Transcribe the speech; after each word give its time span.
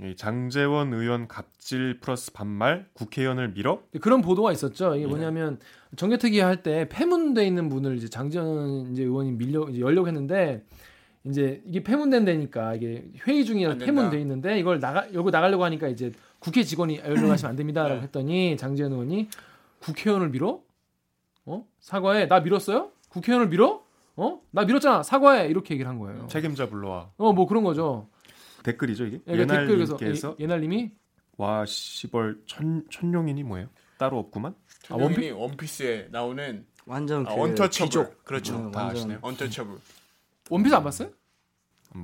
이 0.00 0.16
장재원 0.16 0.92
의원 0.92 1.28
갑질 1.28 2.00
플러스 2.00 2.32
반말 2.32 2.86
국회의원을 2.94 3.50
밀어 3.52 3.80
그런 4.00 4.22
보도가 4.22 4.50
있었죠. 4.52 4.94
이게 4.96 5.04
예. 5.04 5.06
뭐냐면 5.06 5.60
정개특위 5.96 6.40
할 6.40 6.62
때 6.64 6.88
폐문돼 6.88 7.46
있는 7.46 7.68
분을 7.68 7.96
이제 7.96 8.08
장재원 8.08 8.92
이제 8.92 9.04
의원이 9.04 9.32
밀려 9.32 9.68
이제 9.68 9.80
열려고 9.80 10.08
했는데 10.08 10.64
이제 11.22 11.62
이게 11.64 11.82
폐문된 11.84 12.24
데니까 12.24 12.74
이게 12.74 13.04
회의 13.26 13.44
중이라. 13.44 13.76
폐문돼 13.78 14.20
있는데 14.22 14.58
이걸 14.58 14.80
나가 14.80 15.06
열고 15.14 15.30
나가려고 15.30 15.62
하니까 15.64 15.86
이제 15.88 16.10
국회 16.40 16.64
직원이 16.64 16.98
열려 16.98 17.28
가시면 17.28 17.50
안 17.50 17.56
됩니다라고 17.56 17.94
네. 17.96 18.00
했더니 18.02 18.56
장재원 18.56 18.92
의원이 18.92 19.28
국회의원을 19.80 20.30
밀어? 20.30 20.60
어? 21.46 21.64
사과해. 21.78 22.26
나 22.26 22.40
밀었어요? 22.40 22.90
국회의원을 23.10 23.48
밀어? 23.48 23.82
어? 24.16 24.40
나 24.50 24.64
밀었잖아. 24.64 25.02
사과해. 25.04 25.46
이렇게 25.48 25.74
얘기를 25.74 25.88
한 25.88 25.98
거예요. 26.00 26.26
책임자 26.26 26.68
불러와 26.68 27.10
어, 27.16 27.32
뭐 27.32 27.46
그런 27.46 27.62
거죠. 27.62 28.08
댓글이죠 28.64 29.04
이게 29.06 29.16
예, 29.28 29.32
그러니까 29.32 29.62
예날님께서 29.62 30.36
예- 30.40 30.42
예날님이 30.44 30.90
와 31.36 31.64
시벌 31.66 32.40
천 32.46 32.84
천룡인이 32.90 33.42
뭐예요? 33.44 33.68
따로 33.98 34.18
없구만. 34.18 34.54
아, 34.88 34.96
원피 34.96 35.30
원피스에 35.30 36.08
나오는 36.10 36.66
완전 36.86 37.26
아, 37.26 37.34
그 37.34 37.40
언터처블 37.40 37.88
귀족. 37.88 38.24
그렇죠 38.24 38.56
음, 38.56 38.72
다 38.72 38.88
아시네요. 38.88 39.18
언터처블 39.22 39.76
원피스 40.50 40.74
안 40.74 40.82
봤어요? 40.84 41.10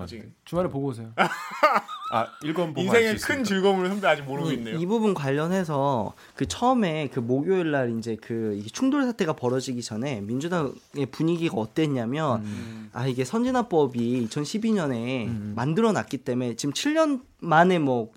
지금 0.07 0.35
주말에 0.45 0.69
보고 0.69 0.89
오세요. 0.89 1.13
아 2.13 2.27
읽어보면 2.43 2.77
알수 2.77 2.99
인생의 2.99 3.17
큰. 3.19 3.45
즐거움을 3.45 3.89
선배 3.89 4.07
아직 4.09 4.23
모르고 4.23 4.51
이, 4.51 4.55
있네요. 4.55 4.77
이 4.77 4.87
부분 4.87 5.15
관련해서 5.15 6.15
그 6.35 6.47
처음에 6.47 7.09
그 7.13 7.21
목요일 7.21 7.71
날 7.71 7.97
이제 7.99 8.17
그 8.21 8.57
이게 8.59 8.69
충돌 8.69 9.05
사태가 9.05 9.35
벌어지기 9.35 9.83
전에 9.83 10.21
민주당의 10.21 11.07
분위기가 11.11 11.57
어땠냐면 11.57 12.43
음. 12.43 12.91
아 12.93 13.07
이게 13.07 13.25
선진화법이 13.25 14.27
2012년에 14.29 15.27
음. 15.27 15.53
만들어 15.55 15.93
놨기 15.93 16.19
때문에 16.19 16.57
지금 16.57 16.73
7년 16.73 17.23
만에 17.39 17.79
뭐 17.79 18.11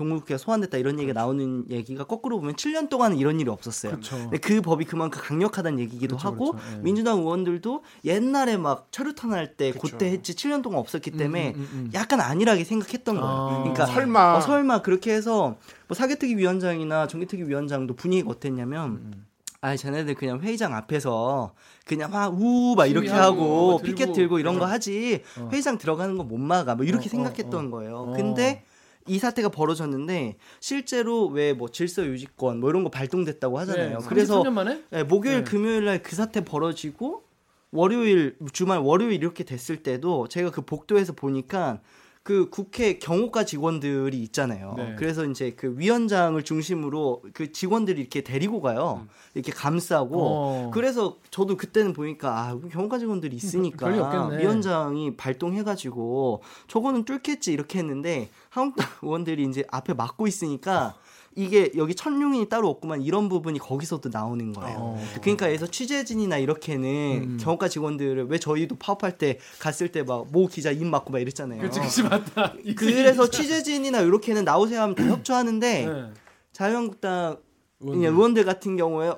동물국회가 0.00 0.38
소환됐다 0.38 0.78
이런 0.78 0.98
얘기가 0.98 1.12
나오는 1.20 1.64
얘기가 1.68 2.04
거꾸로 2.04 2.38
보면 2.40 2.56
7년 2.56 2.88
동안은 2.88 3.18
이런 3.18 3.38
일이 3.38 3.50
없었어요. 3.50 3.92
그렇죠. 3.92 4.16
근데 4.16 4.38
그 4.38 4.62
법이 4.62 4.86
그만큼 4.86 5.20
강력하다는 5.22 5.78
얘기기도 5.78 6.16
그렇죠, 6.16 6.28
하고 6.28 6.52
그렇죠. 6.52 6.66
예. 6.76 6.80
민주당 6.80 7.18
의원들도 7.18 7.84
옛날에 8.06 8.56
막 8.56 8.88
철우탄 8.90 9.32
할때 9.32 9.72
그쵸. 9.72 9.80
그때 9.82 10.06
했지 10.10 10.34
7년 10.34 10.62
동안 10.62 10.80
없었기 10.80 11.10
때문에 11.10 11.52
음, 11.54 11.60
음, 11.60 11.68
음. 11.72 11.90
약간 11.92 12.20
안일하게 12.20 12.64
생각했던 12.64 13.20
거예요. 13.20 13.28
아. 13.30 13.58
그러니까 13.58 13.86
설마 13.86 14.36
어, 14.36 14.40
설마 14.40 14.80
그렇게 14.82 15.12
해서 15.12 15.56
뭐 15.86 15.94
사개특위 15.94 16.36
위원장이나 16.36 17.06
정개특위 17.06 17.42
위원장도 17.46 17.94
분위기가 17.94 18.30
어땠냐면 18.30 18.90
음. 18.90 19.26
아 19.62 19.76
쟤네들 19.76 20.14
그냥 20.14 20.40
회의장 20.40 20.74
앞에서 20.74 21.52
그냥 21.84 22.10
막우막 22.10 22.88
이렇게 22.88 23.10
하고 23.10 23.78
피켓 23.82 24.14
들고 24.14 24.38
이런 24.38 24.58
거. 24.58 24.64
하지 24.64 25.22
어. 25.38 25.50
회의장 25.52 25.76
들어가는 25.76 26.16
거 26.16 26.24
못 26.24 26.38
막아 26.38 26.74
뭐 26.74 26.86
이렇게 26.86 27.04
어, 27.04 27.06
어, 27.06 27.10
생각했던 27.10 27.66
어. 27.66 27.70
거예요. 27.70 27.96
어. 27.96 28.12
근데 28.16 28.64
이 29.06 29.18
사태가 29.18 29.48
벌어졌는데 29.48 30.36
실제로 30.60 31.26
왜 31.26 31.52
뭐 31.52 31.68
질서 31.68 32.04
유지권 32.06 32.60
뭐 32.60 32.70
이런 32.70 32.84
거 32.84 32.90
발동됐다고 32.90 33.58
하잖아요. 33.60 33.98
네, 33.98 34.04
그래서 34.08 34.42
33년 34.42 34.50
만에 34.52 34.82
네, 34.90 35.02
목요일 35.02 35.38
네. 35.38 35.44
금요일 35.44 35.84
날 35.84 36.02
그 36.02 36.14
사태 36.16 36.44
벌어지고 36.44 37.24
월요일 37.72 38.36
주말 38.52 38.78
월요일 38.78 39.12
이렇게 39.12 39.44
됐을 39.44 39.82
때도 39.82 40.28
제가 40.28 40.50
그 40.50 40.62
복도에서 40.62 41.12
보니까 41.12 41.80
그 42.22 42.50
국회 42.50 42.98
경호과 42.98 43.44
직원들이 43.44 44.18
있잖아요. 44.24 44.74
네. 44.76 44.94
그래서 44.98 45.24
이제 45.24 45.52
그 45.56 45.74
위원장을 45.78 46.40
중심으로 46.42 47.22
그 47.32 47.50
직원들이 47.50 47.98
이렇게 47.98 48.20
데리고 48.20 48.60
가요. 48.60 49.06
이렇게 49.34 49.52
감싸고 49.52 50.20
어. 50.20 50.70
그래서 50.72 51.16
저도 51.30 51.56
그때는 51.56 51.94
보니까 51.94 52.38
아, 52.38 52.58
경호과 52.70 52.98
직원들이 52.98 53.34
있으니까 53.36 53.86
별일 53.86 54.02
없겠네. 54.02 54.42
위원장이 54.42 55.16
발동해가지고 55.16 56.42
저거는 56.68 57.04
뚫겠지 57.04 57.52
이렇게 57.52 57.78
했는데 57.78 58.28
한국당 58.50 58.88
의원들이 59.02 59.44
이제 59.44 59.64
앞에 59.70 59.94
막고 59.94 60.26
있으니까 60.26 60.94
이게 61.36 61.70
여기 61.76 61.94
천룡인이 61.94 62.48
따로 62.48 62.68
없구만 62.68 63.02
이런 63.02 63.28
부분이 63.28 63.58
거기서도 63.60 64.08
나오는 64.12 64.52
거예요. 64.52 64.76
어. 64.78 65.04
그러니까 65.22 65.46
그래서 65.46 65.66
취재진이나 65.66 66.38
이렇게는 66.38 66.88
음. 67.22 67.38
경호과 67.40 67.68
직원들을 67.68 68.26
왜 68.28 68.38
저희도 68.38 68.76
파업할 68.78 69.16
때 69.16 69.38
갔을 69.60 69.92
때 69.92 70.02
막 70.02 70.26
모 70.32 70.46
기자 70.48 70.70
입 70.72 70.84
맞고 70.84 71.12
막 71.12 71.20
이랬잖아요. 71.20 71.60
그렇지, 71.60 71.78
그렇지 71.78 72.02
맞다. 72.02 72.54
그래서 72.76 73.30
취재진이나 73.30 74.00
이렇게는 74.00 74.44
나오세요 74.44 74.80
하면 74.82 74.94
다 74.96 75.04
협조하는데 75.04 75.86
네. 75.86 76.10
자유한국당 76.52 77.38
의원들. 77.80 78.08
의원들 78.08 78.44
같은 78.44 78.76
경우에 78.76 79.12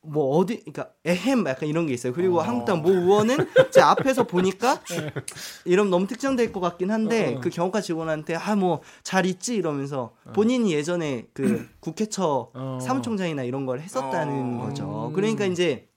뭐 0.00 0.36
어디 0.36 0.60
그러니까 0.60 0.90
에헴 1.04 1.44
약간 1.46 1.68
이런 1.68 1.86
게 1.86 1.92
있어요. 1.92 2.12
그리고 2.12 2.38
어. 2.38 2.42
한국당 2.42 2.82
모 2.82 2.90
의원은 2.90 3.36
제 3.72 3.80
앞에서 3.80 4.26
보니까 4.26 4.80
이러면 5.64 5.90
너무 5.90 6.06
특정될 6.06 6.52
것 6.52 6.60
같긴 6.60 6.90
한데 6.90 7.34
어, 7.34 7.38
어. 7.38 7.40
그 7.40 7.50
경호과 7.50 7.80
직원한테 7.80 8.34
아 8.36 8.54
뭐 8.54 8.80
잘 9.02 9.26
있지 9.26 9.56
이러면서 9.56 10.14
본인이 10.34 10.72
예전에 10.72 11.26
그 11.32 11.68
국회처 11.80 12.50
어. 12.54 12.78
사무총장이나 12.80 13.42
이런 13.42 13.66
걸 13.66 13.80
했었다는 13.80 14.60
어. 14.60 14.64
거죠. 14.64 15.08
음. 15.08 15.12
그러니까 15.14 15.44
이제 15.46 15.88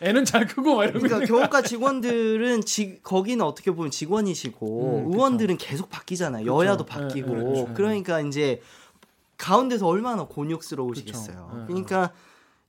애는 0.00 0.24
잘 0.24 0.46
크고 0.46 0.76
막 0.76 0.92
그러니까 0.92 1.20
경호과 1.20 1.62
직원들은 1.62 2.62
지, 2.64 3.00
거기는 3.02 3.44
어떻게 3.44 3.70
보면 3.70 3.90
직원이시고 3.90 5.06
음. 5.06 5.12
의원들은 5.12 5.56
계속 5.56 5.88
바뀌잖아요. 5.88 6.46
여야도 6.46 6.84
예, 6.84 6.92
바뀌고 6.92 7.28
예, 7.30 7.42
그렇죠. 7.42 7.74
그러니까 7.74 8.20
이제 8.20 8.60
가운데서 9.38 9.86
얼마나 9.86 10.24
곤욕스러우시겠어요. 10.24 11.48
그쵸. 11.50 11.60
예, 11.62 11.66
그러니까 11.66 12.12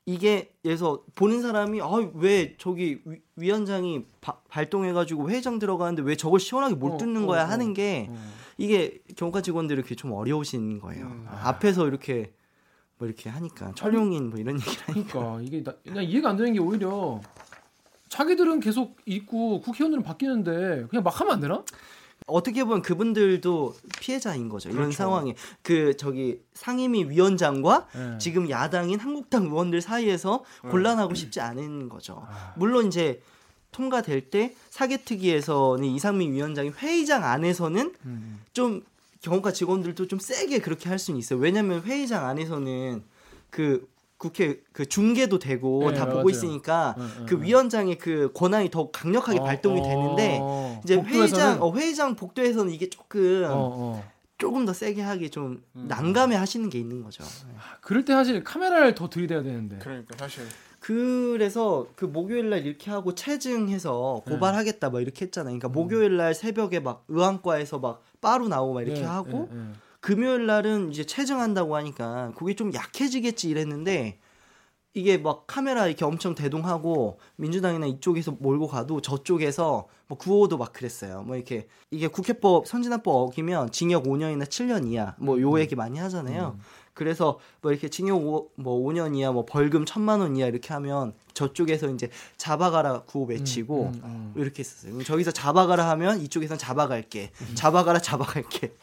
이게 0.05 0.51
그래서 0.61 1.03
보는 1.15 1.41
사람이 1.41 1.81
아왜 1.81 2.55
저기 2.59 3.01
위, 3.05 3.17
위원장이 3.35 4.05
바- 4.21 4.37
발동해가지고 4.49 5.31
회장 5.31 5.57
들어가는데 5.57 6.03
왜 6.03 6.15
저걸 6.15 6.39
시원하게 6.39 6.75
못 6.75 6.93
어, 6.93 6.97
듣는 6.97 7.23
어, 7.23 7.27
거야 7.27 7.43
어. 7.43 7.47
하는 7.47 7.73
게 7.73 8.07
어. 8.09 8.31
이게 8.57 8.99
경호과 9.15 9.41
직원들이 9.41 9.81
그게 9.81 9.95
좀 9.95 10.11
어려우신 10.11 10.79
거예요. 10.79 11.07
음. 11.07 11.25
앞에서 11.27 11.87
이렇게 11.87 12.33
뭐 12.97 13.07
이렇게 13.07 13.29
하니까 13.29 13.73
철용인 13.73 14.29
뭐 14.29 14.39
이런 14.39 14.59
얘기를 14.59 14.77
하니까 14.87 15.11
그러니까 15.19 15.41
이게 15.41 15.63
나, 15.63 15.73
나 15.95 16.01
이해가 16.01 16.29
안 16.29 16.37
되는 16.37 16.53
게 16.53 16.59
오히려 16.59 17.19
자기들은 18.09 18.59
계속 18.59 18.95
있고 19.07 19.59
국회의원들은 19.61 20.03
바뀌는데 20.03 20.85
그냥 20.87 21.03
막 21.03 21.19
하면 21.19 21.33
안 21.33 21.39
되나? 21.41 21.63
어떻게 22.27 22.63
보면 22.63 22.81
그분들도 22.81 23.75
피해자인 23.99 24.49
거죠. 24.49 24.69
이런 24.69 24.83
그렇죠. 24.85 24.97
상황에 24.97 25.35
그 25.61 25.95
저기 25.95 26.41
상임위 26.53 27.09
위원장과 27.09 27.87
네. 27.93 28.17
지금 28.17 28.49
야당인 28.49 28.99
한국당 28.99 29.45
의원들 29.45 29.81
사이에서 29.81 30.43
네. 30.63 30.69
곤란하고 30.69 31.13
싶지 31.13 31.39
않은 31.39 31.89
거죠. 31.89 32.25
아. 32.27 32.53
물론 32.57 32.87
이제 32.87 33.21
통과될 33.71 34.29
때 34.29 34.55
사개특위에서는 34.69 35.83
이상민 35.83 36.33
위원장이 36.33 36.69
회의장 36.69 37.23
안에서는 37.23 37.93
음. 38.05 38.41
좀 38.53 38.83
경호과 39.21 39.51
직원들도 39.51 40.07
좀 40.07 40.17
세게 40.17 40.59
그렇게 40.59 40.89
할 40.89 40.97
수는 40.97 41.19
있어요. 41.19 41.39
왜냐하면 41.39 41.81
회의장 41.81 42.25
안에서는 42.25 43.03
그 43.49 43.87
국회 44.17 44.61
그 44.71 44.85
중계도 44.87 45.39
되고 45.39 45.91
네, 45.91 45.97
다 45.97 46.05
보고 46.05 46.17
맞아요. 46.17 46.29
있으니까 46.29 46.95
네, 46.97 47.03
네, 47.03 47.25
그 47.27 47.35
네. 47.35 47.45
위원장의 47.47 47.97
그 47.97 48.31
권한이 48.33 48.69
더욱 48.71 48.91
강력하게 48.91 49.39
어, 49.39 49.43
발동이 49.43 49.81
어, 49.81 49.83
되는데 49.83 50.39
어. 50.41 50.81
이제 50.83 50.97
복도에서는- 50.97 51.05
회의장 51.13 51.61
어, 51.61 51.73
회의장 51.73 52.15
복도에서는 52.15 52.71
이게 52.73 52.89
조금 52.89 53.43
어, 53.49 53.69
어. 53.73 54.11
조금 54.37 54.65
더 54.65 54.73
세게 54.73 55.01
하기 55.01 55.29
좀 55.29 55.63
음. 55.75 55.85
난감해 55.87 56.35
하시는 56.35 56.69
게 56.69 56.79
있는 56.79 57.03
거죠. 57.03 57.23
아, 57.23 57.77
그럴 57.81 58.03
때 58.05 58.13
사실 58.13 58.43
카메라를 58.43 58.95
더 58.95 59.09
들이대야 59.09 59.43
되는데. 59.43 59.79
그러니까 59.79 60.15
사실 60.17 60.43
그래서 60.79 61.87
그 61.95 62.05
목요일 62.05 62.49
날 62.49 62.65
이렇게 62.65 62.91
하고 62.91 63.15
체증해서 63.15 64.21
네. 64.25 64.31
고발하겠다 64.31 64.89
막 64.91 65.01
이렇게 65.01 65.25
했잖아요. 65.25 65.55
음. 65.55 65.59
그러니까 65.59 65.79
목요일 65.79 66.17
날 66.17 66.33
새벽에 66.33 66.79
막 66.79 67.03
의안과에서 67.07 67.79
막 67.79 68.03
빠루 68.21 68.47
나오고 68.47 68.73
막 68.75 68.81
이렇게 68.81 69.01
예, 69.01 69.05
하고 69.05 69.49
예, 69.51 69.57
예. 69.57 69.61
금요일 70.05 70.45
날은 70.45 70.91
이제 70.91 71.03
체증한다고 71.03 71.75
하니까 71.77 72.31
그게 72.37 72.53
좀 72.53 72.71
약해지겠지 72.71 73.49
이랬는데 73.49 74.19
이게 74.93 75.17
막 75.17 75.45
카메라 75.47 75.87
이렇게 75.87 76.05
엄청 76.05 76.35
대동하고 76.35 77.17
민주당이나 77.37 77.87
이쪽에서 77.87 78.33
몰고 78.39 78.67
가도 78.67 79.01
저쪽에서 79.01 79.87
뭐 80.05 80.17
구호도 80.19 80.59
막 80.59 80.73
그랬어요. 80.73 81.23
뭐 81.23 81.35
이렇게 81.35 81.67
이게 81.89 82.07
국회법 82.07 82.67
선진화법 82.67 83.15
어기면 83.15 83.71
징역 83.71 84.03
5년이나 84.03 84.43
7년 84.43 84.87
이하 84.91 85.15
뭐 85.17 85.39
요 85.41 85.59
얘기 85.59 85.75
많이 85.75 85.97
하잖아요. 85.97 86.59
그래서 86.93 87.39
뭐 87.61 87.71
이렇게 87.71 87.89
징역 87.89 88.23
5, 88.23 88.51
뭐 88.57 88.79
5년 88.87 89.17
이하 89.17 89.31
뭐 89.31 89.43
벌금 89.43 89.85
1천만 89.85 90.19
원 90.19 90.35
이하 90.35 90.47
이렇게 90.47 90.71
하면 90.75 91.15
저쪽에서 91.33 91.89
이제 91.89 92.11
잡아가라 92.37 93.01
구호 93.07 93.25
외치고 93.25 93.85
음, 93.87 94.01
음, 94.03 94.33
이렇게 94.35 94.59
했었어요. 94.59 95.01
저기서 95.03 95.31
잡아가라 95.31 95.89
하면 95.89 96.21
이쪽에선 96.21 96.59
잡아갈게. 96.59 97.31
잡아가라 97.55 97.97
잡아갈게. 97.99 98.75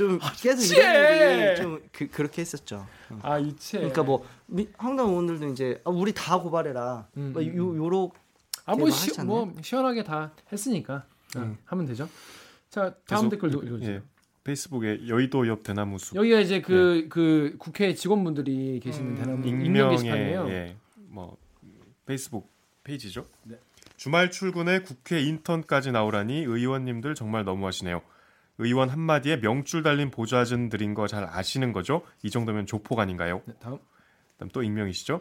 좀 0.00 0.18
계속 0.40 0.62
치해! 0.62 1.16
이런 1.16 1.48
얘기 1.50 1.60
좀 1.60 1.82
그, 1.92 2.08
그렇게 2.08 2.40
했었죠. 2.40 2.86
아 3.20 3.38
이체. 3.38 3.76
그러니까 3.78 4.02
뭐 4.02 4.26
의원들도 4.48 5.48
이제 5.48 5.80
아, 5.84 5.90
우리 5.90 6.14
다 6.14 6.40
고발해라. 6.40 7.06
음, 7.18 7.32
뭐 7.34 7.42
음, 7.42 7.56
요 7.56 7.76
요로 7.76 8.12
아뭐? 8.64 8.88
뭐 9.26 9.52
시원하게 9.60 10.04
다 10.04 10.32
했으니까 10.50 11.04
어, 11.36 11.56
하면 11.66 11.86
되죠. 11.86 12.08
자 12.70 12.94
다음 13.06 13.28
계속- 13.28 13.30
댓글 13.30 13.66
읽어주세요. 13.66 13.96
예. 13.96 14.02
페이스북에 14.42 15.06
여의도 15.06 15.46
옆 15.48 15.62
대나무 15.64 15.98
숲 15.98 16.16
여기가 16.16 16.40
이제 16.40 16.62
그그 16.62 17.56
국회 17.58 17.94
직원분들이 17.94 18.80
계시는 18.82 19.10
음, 19.10 19.14
대나무 19.16 19.46
익명 19.46 19.90
게시판이에요. 19.90 20.48
예, 20.48 20.76
뭐 21.08 21.36
페이스북 22.06 22.50
페이지죠. 22.84 23.26
네. 23.42 23.56
주말 23.98 24.30
출근에 24.30 24.80
국회 24.80 25.20
인턴까지 25.20 25.92
나오라니 25.92 26.38
의원님들 26.38 27.14
정말 27.14 27.44
너무하시네요. 27.44 28.00
의원 28.60 28.88
한마디에 28.90 29.38
명줄 29.38 29.82
달린 29.82 30.10
보좌진 30.10 30.68
들인 30.68 30.94
거 30.94 31.06
잘 31.06 31.24
아시는 31.24 31.72
거죠? 31.72 32.02
이 32.22 32.30
정도면 32.30 32.66
조폭 32.66 32.98
아닌가요? 33.00 33.42
네, 33.46 33.54
다음. 33.60 33.78
그다음 34.34 34.50
또 34.52 34.62
익명이시죠? 34.62 35.20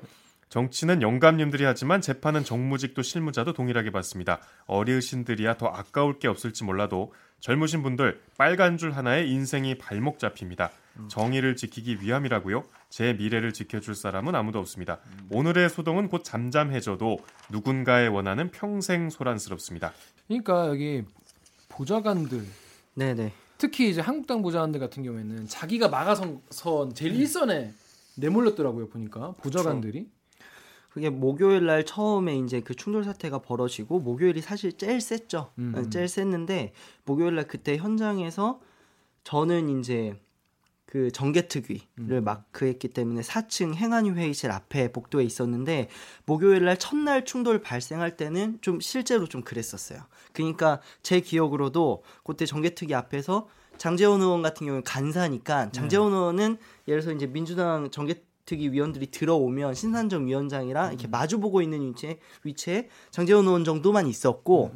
정치는 0.50 1.02
영감님들이 1.04 1.64
하지만 1.64 2.02
재판은 2.02 2.44
정무직도 2.44 3.02
실무자도 3.04 3.54
동일하게 3.54 3.92
받습니다. 3.92 4.40
어르신들이야 4.66 5.58
더 5.58 5.68
아까울 5.68 6.18
게 6.20 6.28
없을지 6.28 6.64
몰라도 6.64 7.14
젊으신 7.40 7.84
분들 7.84 8.20
빨간 8.38 8.78
줄 8.78 8.92
하나에 8.92 9.26
인생이 9.26 9.78
발목 9.78 10.18
잡힙니다. 10.20 10.72
정의를 11.08 11.56
지키기 11.56 12.00
위함이라고요. 12.02 12.64
제 12.90 13.14
미래를 13.14 13.54
지켜줄 13.54 13.94
사람은 13.96 14.34
아무도 14.36 14.60
없습니다. 14.60 14.98
오늘의 15.30 15.70
소동은 15.70 16.10
곧 16.10 16.24
잠잠해져도 16.24 17.20
누군가의 17.52 18.10
원하는 18.10 18.50
평생 18.52 19.10
소란스럽습니다. 19.10 19.94
그러니까 20.28 20.68
여기 20.68 21.04
보좌관들 21.70 22.44
네네. 22.96 23.32
특히 23.58 23.90
이제 23.90 24.02
한국당 24.02 24.42
보좌관들 24.42 24.80
같은 24.80 25.04
경우에는 25.04 25.48
자기가 25.48 25.90
막아선 25.90 26.42
선 26.50 26.94
제일 26.94 27.16
일선에 27.16 27.74
내몰렸더라고요 28.16 28.88
보니까 28.88 29.34
보좌관들이 29.34 30.10
그게 30.90 31.10
목요일 31.10 31.66
날 31.66 31.86
처음에 31.86 32.38
이제 32.38 32.62
그 32.62 32.74
충돌 32.74 33.04
사태가 33.04 33.40
벌어지고 33.40 34.00
목요일이 34.00 34.42
사실 34.42 34.78
제일 34.78 35.00
셌죠. 35.02 35.52
음. 35.60 35.74
네, 35.76 35.90
제일 35.90 36.08
셌는데 36.08 36.74
목요일 37.06 37.36
날 37.36 37.48
그때 37.48 37.78
현장에서 37.78 38.60
저는 39.24 39.80
이제 39.80 40.20
그 40.90 41.12
정개특위를 41.12 41.84
음. 42.00 42.24
마크했기 42.24 42.88
때문에 42.88 43.22
4층 43.22 43.76
행안위 43.76 44.10
회의실 44.10 44.50
앞에 44.50 44.92
복도에 44.92 45.24
있었는데 45.24 45.88
목요일 46.26 46.66
날 46.66 46.78
첫날 46.78 47.26
충돌 47.26 47.62
발생할 47.62 48.18
때는 48.18 48.58
좀 48.62 48.80
실제로 48.80 49.28
좀 49.28 49.44
그랬었어요. 49.44 50.02
그러니까 50.34 50.82
제 51.04 51.20
기억으로도 51.20 52.04
그때 52.24 52.48
정개특위 52.48 52.96
앞에서 52.96 53.48
장재원 53.78 54.22
의원 54.22 54.42
같은 54.42 54.66
경우는 54.66 54.84
간사니까 54.84 55.72
장재원 55.72 56.12
의원은 56.12 56.58
예를 56.88 57.02
들어서 57.02 57.16
이제 57.16 57.28
민주당 57.28 57.92
정개 57.92 58.16
특위 58.50 58.72
위원들이 58.72 59.12
들어오면 59.12 59.76
신산정 59.76 60.26
위원장이랑 60.26 60.88
이렇게 60.90 61.08
마주보고 61.08 61.62
있는 61.62 61.82
위치에 61.84 62.18
위치에 62.44 62.90
장재원 63.12 63.46
의원 63.46 63.64
정도만 63.64 64.08
있었고 64.08 64.72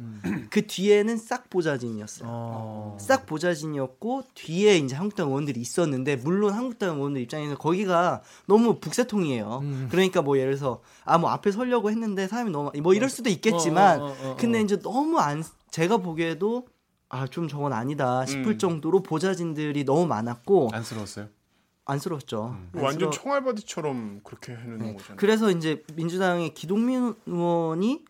그 0.48 0.64
뒤에는 0.64 1.16
싹 1.16 1.50
보좌진이었어요. 1.50 2.28
어. 2.30 2.96
싹 3.00 3.26
보좌진이었고 3.26 4.22
뒤에 4.34 4.76
이제 4.76 4.94
한국당 4.94 5.26
의원들이 5.26 5.60
있었는데 5.60 6.14
물론 6.16 6.52
한국당 6.52 6.98
의원들 6.98 7.20
입장에서 7.22 7.58
거기가 7.58 8.22
너무 8.46 8.78
북새통이에요. 8.78 9.58
음. 9.62 9.88
그러니까 9.90 10.22
뭐 10.22 10.38
예를 10.38 10.54
들어서 10.54 10.80
아 11.04 11.18
뭐 11.18 11.30
앞에 11.30 11.50
서려고 11.50 11.90
했는데 11.90 12.28
사람이 12.28 12.50
너무 12.50 12.70
뭐 12.82 12.92
이럴 12.94 13.08
수도 13.08 13.28
있겠지만 13.30 14.00
어, 14.00 14.04
어, 14.04 14.08
어, 14.08 14.10
어, 14.10 14.30
어. 14.32 14.36
근데 14.38 14.60
이제 14.60 14.78
너무 14.78 15.18
안 15.18 15.42
제가 15.70 15.96
보기에도 15.96 16.66
아 17.08 17.26
좀 17.28 17.48
저건 17.48 17.72
아니다 17.72 18.24
싶을 18.26 18.52
음. 18.52 18.58
정도로 18.58 19.02
보좌진들이 19.02 19.84
너무 19.84 20.06
많았고 20.06 20.70
안쓰러웠어요. 20.72 21.26
안쓰러웠죠. 21.84 22.56
완전 22.74 23.08
안쓰러- 23.08 23.12
총알바디처럼 23.12 24.20
그렇게 24.24 24.52
해놓는 24.54 24.78
네. 24.78 24.92
거잖아요. 24.94 25.16
그래서 25.16 25.50
이제 25.50 25.82
민주당의 25.94 26.54
기동민 26.54 27.14
의원이 27.26 28.04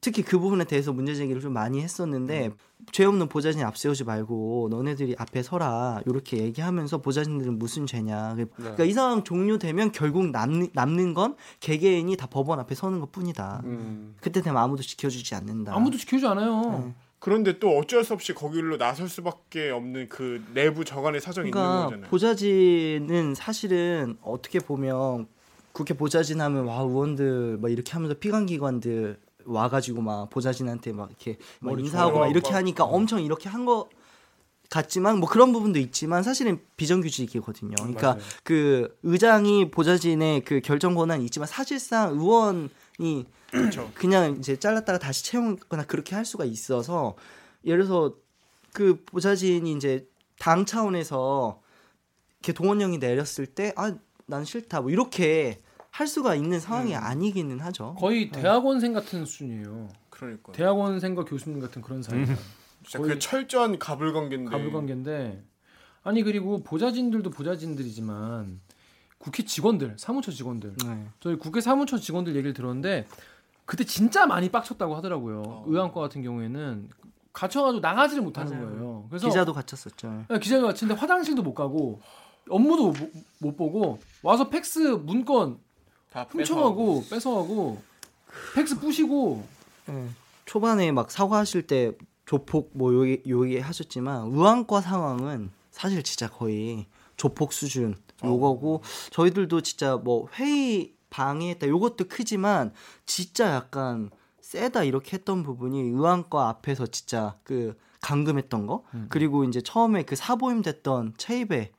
특히 0.00 0.22
그 0.22 0.38
부분에 0.38 0.64
대해서 0.64 0.92
문제 0.92 1.14
제기를 1.14 1.40
좀 1.40 1.52
많이 1.54 1.80
했었는데 1.80 2.50
죄 2.92 3.04
없는 3.06 3.28
보좌진 3.28 3.62
앞세우지 3.62 4.04
말고 4.04 4.68
너네들이 4.70 5.16
앞에 5.18 5.42
서라 5.42 6.02
이렇게 6.04 6.38
얘기하면서 6.38 6.98
보좌진들은 6.98 7.58
무슨 7.58 7.86
죄냐 7.86 8.34
그러니까 8.34 8.84
이 8.84 8.92
상황 8.92 9.24
종료되면 9.24 9.92
결국 9.92 10.26
남는, 10.30 10.68
남는 10.74 11.14
건 11.14 11.36
개개인이 11.60 12.14
다 12.16 12.26
법원 12.26 12.60
앞에 12.60 12.74
서는 12.74 13.00
것 13.00 13.12
뿐이다 13.12 13.62
음. 13.64 14.14
그때 14.20 14.42
되면 14.42 14.60
아무도 14.62 14.82
지켜주지 14.82 15.34
않는다 15.34 15.74
아무도 15.74 15.96
지켜주지 15.96 16.26
않아요. 16.26 16.84
네. 16.84 16.94
그런데 17.24 17.58
또 17.58 17.78
어쩔 17.78 18.04
수 18.04 18.12
없이 18.12 18.34
거기로 18.34 18.76
나설 18.76 19.08
수밖에 19.08 19.70
없는 19.70 20.10
그 20.10 20.44
내부 20.52 20.84
저간의 20.84 21.22
사정이 21.22 21.48
있는 21.48 21.58
그러니까 21.58 21.84
거잖아요. 21.86 22.10
보좌진은 22.10 23.34
사실은 23.34 24.18
어떻게 24.20 24.58
보면 24.58 25.26
국회 25.72 25.94
보좌진 25.94 26.42
하면 26.42 26.66
와 26.66 26.80
의원들 26.82 27.56
막 27.62 27.72
이렇게 27.72 27.92
하면서 27.92 28.14
피감기관들 28.14 29.18
와가지고 29.46 30.02
막 30.02 30.28
보좌진한테 30.28 30.92
막 30.92 31.08
이렇게 31.08 31.38
막 31.60 31.80
인사하고 31.80 32.18
막 32.18 32.28
이렇게 32.28 32.50
막. 32.50 32.58
하니까 32.58 32.84
엄청 32.84 33.22
이렇게 33.22 33.48
한 33.48 33.64
거 33.64 33.88
같지만 34.68 35.18
뭐 35.18 35.26
그런 35.28 35.52
부분도 35.52 35.78
있지만 35.78 36.22
사실은 36.22 36.58
비정규직이거든요. 36.76 37.76
그러니까 37.76 38.14
맞아요. 38.14 38.22
그 38.42 38.94
의장이 39.02 39.70
보좌진의 39.70 40.42
그 40.44 40.60
결정 40.60 40.94
권한이 40.94 41.24
있지만 41.24 41.46
사실상 41.46 42.10
의원 42.12 42.68
이 42.98 43.24
그렇죠. 43.50 43.90
그냥 43.94 44.36
이제 44.38 44.56
잘랐다가 44.56 44.98
다시 44.98 45.24
채용거나 45.24 45.84
그렇게 45.86 46.14
할 46.14 46.24
수가 46.24 46.44
있어서 46.44 47.16
예를 47.64 47.84
들어서 47.84 48.14
그 48.72 49.02
보좌진이 49.04 49.72
이제 49.72 50.08
당 50.38 50.64
차원에서 50.66 51.60
이렇게 52.40 52.52
동원령이 52.52 52.98
내렸을 52.98 53.46
때 53.46 53.72
아 53.76 53.96
난 54.26 54.44
싫다 54.44 54.80
뭐 54.80 54.90
이렇게 54.90 55.60
할 55.90 56.06
수가 56.06 56.34
있는 56.34 56.58
상황이 56.58 56.94
음. 56.94 57.00
아니기는 57.02 57.60
하죠. 57.60 57.94
거의 57.98 58.30
대학원생 58.30 58.92
같은 58.92 59.24
수준이에요. 59.26 59.88
그러니까 60.10 60.52
대학원생과 60.52 61.24
교수님 61.24 61.60
같은 61.60 61.82
그런 61.82 62.02
사이. 62.02 62.24
진짜 62.82 62.98
거의 62.98 63.12
그 63.12 63.18
철저한 63.18 63.78
가불관계인데. 63.78 64.50
가불관계인데 64.50 65.44
아니 66.02 66.22
그리고 66.22 66.62
보좌진들도 66.62 67.30
보좌진들이지만 67.30 68.60
국회 69.24 69.42
직원들, 69.42 69.94
사무처 69.96 70.30
직원들. 70.30 70.74
네. 70.84 71.06
저희 71.20 71.36
국회 71.36 71.62
사무처 71.62 71.96
직원들 71.96 72.36
얘기를 72.36 72.52
들었는데 72.52 73.06
그때 73.64 73.82
진짜 73.82 74.26
많이 74.26 74.50
빡쳤다고 74.50 74.94
하더라고요. 74.96 75.42
어. 75.46 75.64
의안과 75.66 75.98
같은 75.98 76.22
경우에는 76.22 76.90
갇혀가지고 77.32 77.80
나가지를 77.80 78.22
못하는 78.22 78.52
맞아요. 78.52 78.68
거예요. 78.68 79.06
그래서 79.08 79.28
기자도 79.28 79.54
갇혔었죠. 79.54 80.26
네, 80.28 80.38
기자가 80.38 80.66
갇힌데 80.66 80.92
화장실도 80.92 81.42
못 81.42 81.54
가고 81.54 82.02
업무도 82.50 82.88
못, 82.88 83.12
못 83.38 83.56
보고 83.56 83.98
와서 84.22 84.50
팩스 84.50 84.78
문건 84.78 85.58
다 86.10 86.26
훔쳐가고 86.28 87.04
뺏어가고 87.08 87.82
팩스 88.54 88.78
부시고 88.78 89.42
네. 89.86 90.08
초반에 90.44 90.92
막 90.92 91.10
사과하실 91.10 91.66
때 91.66 91.92
조폭 92.26 92.72
뭐 92.74 92.92
요기 92.92 93.22
요기 93.26 93.58
하셨지만 93.58 94.26
의안과 94.32 94.82
상황은 94.82 95.50
사실 95.70 96.02
진짜 96.02 96.28
거의 96.28 96.84
조폭 97.16 97.54
수준 97.54 97.96
요거고 98.22 98.82
저희들도 99.10 99.60
진짜 99.62 99.96
뭐 99.96 100.28
회의 100.38 100.94
방해했다 101.10 101.68
요것도 101.68 102.06
크지만 102.08 102.72
진짜 103.06 103.54
약간 103.54 104.10
세다 104.40 104.84
이렇게 104.84 105.16
했던 105.16 105.42
부분이 105.42 105.80
의안과 105.80 106.48
앞에서 106.48 106.86
진짜 106.86 107.36
그 107.42 107.76
감금했던 108.02 108.66
거 108.66 108.84
그리고 109.08 109.44
이제 109.44 109.60
처음에 109.60 110.02
그 110.02 110.16
사보임 110.16 110.62
됐던 110.62 111.14
체이베 111.16 111.72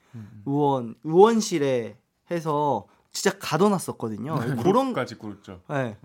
의원 0.45 0.95
의원실에 1.03 1.97
해서 2.31 2.87
진짜 3.11 3.37
가둬놨었거든요. 3.37 4.35
그런 4.35 4.57
그런까지 4.57 5.15
꿇었죠. 5.15 5.61
네. 5.69 5.97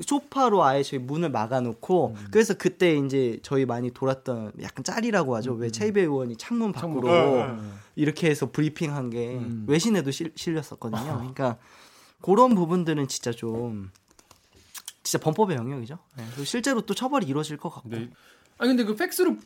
소파로 0.00 0.64
아예 0.64 0.82
저희 0.82 0.98
문을 1.00 1.30
막아놓고 1.30 2.16
그래서 2.30 2.54
그때 2.54 2.96
이제 2.96 3.38
저희 3.42 3.66
많이 3.66 3.90
돌았던 3.90 4.52
약간 4.62 4.82
짤이라고 4.84 5.36
하죠. 5.36 5.52
왜 5.54 5.70
체이베 5.70 6.02
의원이 6.02 6.36
창문 6.36 6.72
밖으로 6.72 7.08
네, 7.08 7.46
네. 7.46 7.58
이렇게 7.96 8.30
해서 8.30 8.50
브리핑한 8.50 9.10
게 9.10 9.36
음. 9.36 9.64
외신에도 9.68 10.10
실, 10.10 10.32
실렸었거든요. 10.34 11.02
그러니까 11.18 11.58
그런 12.22 12.54
부분들은 12.54 13.08
진짜 13.08 13.30
좀 13.32 13.90
진짜 15.02 15.22
범법의 15.24 15.56
영역이죠. 15.56 15.98
네. 16.16 16.44
실제로 16.44 16.80
또 16.82 16.94
처벌이 16.94 17.26
이루어질 17.26 17.56
것 17.56 17.68
같고 17.70 17.88
근데 17.90 18.10
아니 18.58 18.68
근데 18.70 18.84
그 18.84 18.94
팩스로 18.94 19.36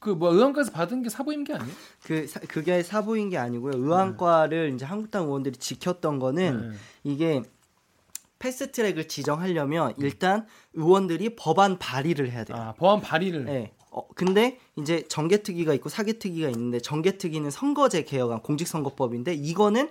그뭐 0.00 0.32
의원까지 0.32 0.72
받은 0.72 1.02
게 1.04 1.08
사보임 1.10 1.44
게 1.44 1.54
아니에요? 1.54 1.72
그 2.02 2.26
사- 2.26 2.40
그게 2.40 2.82
사보인 2.82 3.30
게 3.30 3.38
아니고요. 3.38 3.72
의안과를 3.76 4.72
이제 4.74 4.84
한국당 4.84 5.24
의원들이 5.26 5.56
지켰던 5.58 6.18
거는 6.18 6.70
네. 6.70 6.76
이게 7.04 7.42
패스트 8.42 8.72
트랙을 8.72 9.06
지정하려면 9.06 9.94
일단 9.98 10.46
의원들이 10.74 11.36
법안 11.36 11.78
발의를 11.78 12.30
해야 12.32 12.42
돼요. 12.44 12.56
아 12.58 12.74
법안 12.76 13.00
발의를 13.00 13.44
네. 13.44 13.72
어, 13.92 14.08
근데 14.14 14.58
이제 14.76 15.04
정개특위가 15.08 15.74
있고 15.74 15.88
사개특위가 15.88 16.48
있는데 16.50 16.80
정개특위는 16.80 17.50
선거제 17.50 18.02
개혁안 18.04 18.40
공직선거법인데 18.42 19.34
이거는 19.34 19.90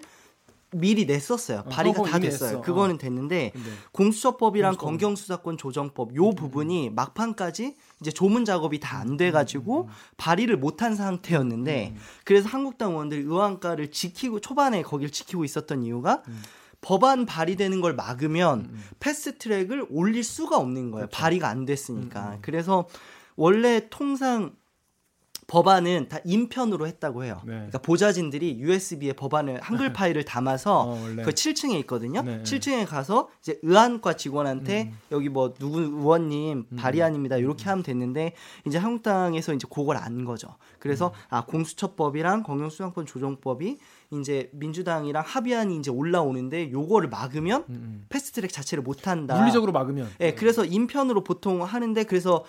미리 0.74 1.06
냈었어요. 1.06 1.60
어, 1.60 1.64
발의가 1.70 2.04
다 2.04 2.18
됐어요. 2.20 2.50
냈어. 2.50 2.62
그거는 2.62 2.98
됐는데 2.98 3.52
근데 3.54 3.70
공수처법이랑 3.92 4.72
공수처법. 4.72 4.90
검경수사권 4.90 5.58
조정법 5.58 6.16
요 6.16 6.32
부분이 6.32 6.90
막판까지 6.92 7.76
이제 8.02 8.12
조문 8.12 8.44
작업이 8.46 8.80
다 8.80 9.00
안 9.02 9.18
돼가지고 9.18 9.90
발의를 10.18 10.58
못한 10.58 10.96
상태였는데 10.96 11.96
그래서 12.26 12.48
한국당 12.50 12.92
의원들이 12.92 13.22
의안가를 13.24 13.92
지키고 13.92 14.40
초반에 14.40 14.82
거길 14.82 15.10
지키고 15.12 15.44
있었던 15.46 15.84
이유가 15.84 16.24
법안 16.82 17.26
발의되는 17.26 17.80
걸 17.80 17.94
막으면 17.96 18.74
패스트 19.00 19.38
트랙을 19.38 19.88
올릴 19.90 20.24
수가 20.24 20.58
없는 20.58 20.92
거예요. 20.92 21.08
발의가 21.12 21.48
안 21.48 21.66
됐으니까. 21.66 22.40
그래서 22.42 22.88
원래 23.36 23.88
통상 23.90 24.56
법안은 25.52 26.08
다 26.08 26.20
인편으로 26.24 26.88
했다고 26.88 27.26
해요. 27.26 27.42
네. 27.46 27.52
그러니까 27.52 27.80
보좌진들이 27.80 28.60
USB에 28.60 29.12
법안을 29.12 29.60
한글 29.60 29.92
파일을 29.94 30.24
담아서 30.24 30.84
어. 30.84 30.98
그 31.26 31.32
7층에 31.32 31.78
있거든요. 31.82 32.22
네. 32.22 32.36
음. 32.38 32.44
7층에 32.44 32.88
가서 32.88 33.28
이제 33.42 33.60
의안과 33.62 34.14
직원한테 34.14 34.94
여기 35.12 35.28
뭐 35.28 35.54
누구 35.54 35.82
의원님 35.82 36.68
발의안입니다. 36.78 37.36
이렇게 37.36 37.66
하면 37.66 37.84
됐는데 37.84 38.34
이제 38.66 38.78
한국당에서 38.78 39.54
이제 39.54 39.68
그걸 39.70 39.98
안 39.98 40.24
거죠. 40.24 40.56
그래서 40.80 41.08
음. 41.08 41.14
아 41.30 41.46
공수처법이랑 41.46 42.44
검경수사권 42.44 43.06
조정법이 43.06 43.78
이제 44.12 44.50
민주당이랑 44.54 45.24
합의안이 45.26 45.78
이제 45.78 45.90
올라오는데 45.90 46.72
요거를 46.72 47.10
막으면 47.10 47.66
음, 47.70 47.76
음. 47.76 48.06
패스트트랙 48.10 48.52
자체를 48.52 48.84
못 48.84 49.08
한다. 49.08 49.38
물리적으로 49.38 49.72
막으면. 49.72 50.10
예, 50.20 50.34
그래서 50.34 50.66
인편으로 50.66 51.24
보통 51.24 51.64
하는데 51.64 52.04
그래서 52.04 52.44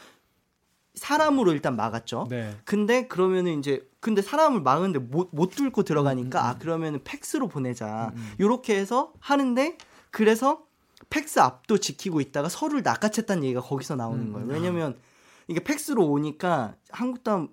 사람으로 0.95 1.53
일단 1.53 1.77
막았죠. 1.77 2.27
네. 2.29 2.55
근데 2.65 3.07
그러면은 3.07 3.59
이제 3.59 3.89
근데 4.01 4.21
사람을 4.21 4.61
막는데 4.61 4.99
못, 4.99 5.31
못 5.33 5.51
뚫고 5.51 5.83
음, 5.83 5.85
들어가니까 5.85 6.49
아 6.49 6.59
그러면은 6.59 7.01
팩스로 7.05 7.49
보내자 7.49 8.13
요렇게 8.41 8.77
해서 8.77 9.13
하는데 9.21 9.79
그래서 10.11 10.65
팩스 11.09 11.39
앞도 11.41 11.79
지키고 11.79 12.21
있다가 12.21 12.49
서로를 12.49 12.83
낚아챘다는 12.83 13.45
얘기가 13.45 13.61
거기서 13.61 13.97
나오는 13.97 14.27
음. 14.27 14.33
거예요 14.33 14.49
왜냐면 14.49 14.99
이게 15.47 15.63
팩스로 15.63 16.07
오니까 16.07 16.75
한국당 16.91 17.49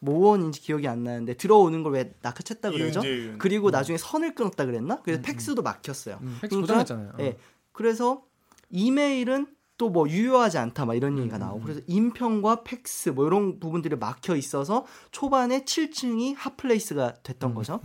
의원인지 0.00 0.60
기억이 0.60 0.86
안 0.88 1.04
나는데 1.04 1.34
들어오는 1.34 1.82
걸 1.82 1.92
왜 1.92 2.12
낚아챘다 2.22 2.72
그러죠 2.72 3.00
이은재. 3.04 3.36
그리고 3.38 3.70
나중에 3.70 3.96
선을 3.98 4.34
끊었다 4.34 4.66
그랬나 4.66 5.00
그래서 5.02 5.22
팩스도 5.22 5.62
막혔어요 5.62 6.18
음, 6.22 6.38
팩스 6.40 6.48
그러니까, 6.50 6.60
고장났잖아요. 6.60 7.08
어. 7.10 7.16
예. 7.20 7.38
그래서 7.72 8.22
이메일은 8.70 9.46
또 9.78 9.90
뭐 9.90 10.08
유효하지 10.08 10.56
않다 10.58 10.86
막 10.86 10.94
이런 10.94 11.12
음, 11.14 11.18
얘기가 11.18 11.36
나오고 11.38 11.60
그래서 11.62 11.80
인편과 11.86 12.64
팩스 12.64 13.10
뭐 13.10 13.26
이런 13.26 13.60
부분들이 13.60 13.94
막혀 13.96 14.34
있어서 14.36 14.86
초반에 15.10 15.64
7층이 15.64 16.34
핫플레이스가 16.36 17.06
음. 17.08 17.12
됐던 17.22 17.54
거죠. 17.54 17.80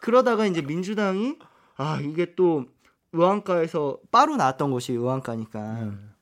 그러다가 0.00 0.46
이제 0.46 0.62
민주당이 0.62 1.38
아 1.76 2.00
이게 2.00 2.34
또 2.36 2.66
의왕가에서 3.12 3.98
빠로 4.12 4.36
나왔던 4.36 4.70
곳이 4.70 4.92
의왕가니까 4.92 5.60
음. 5.82 6.12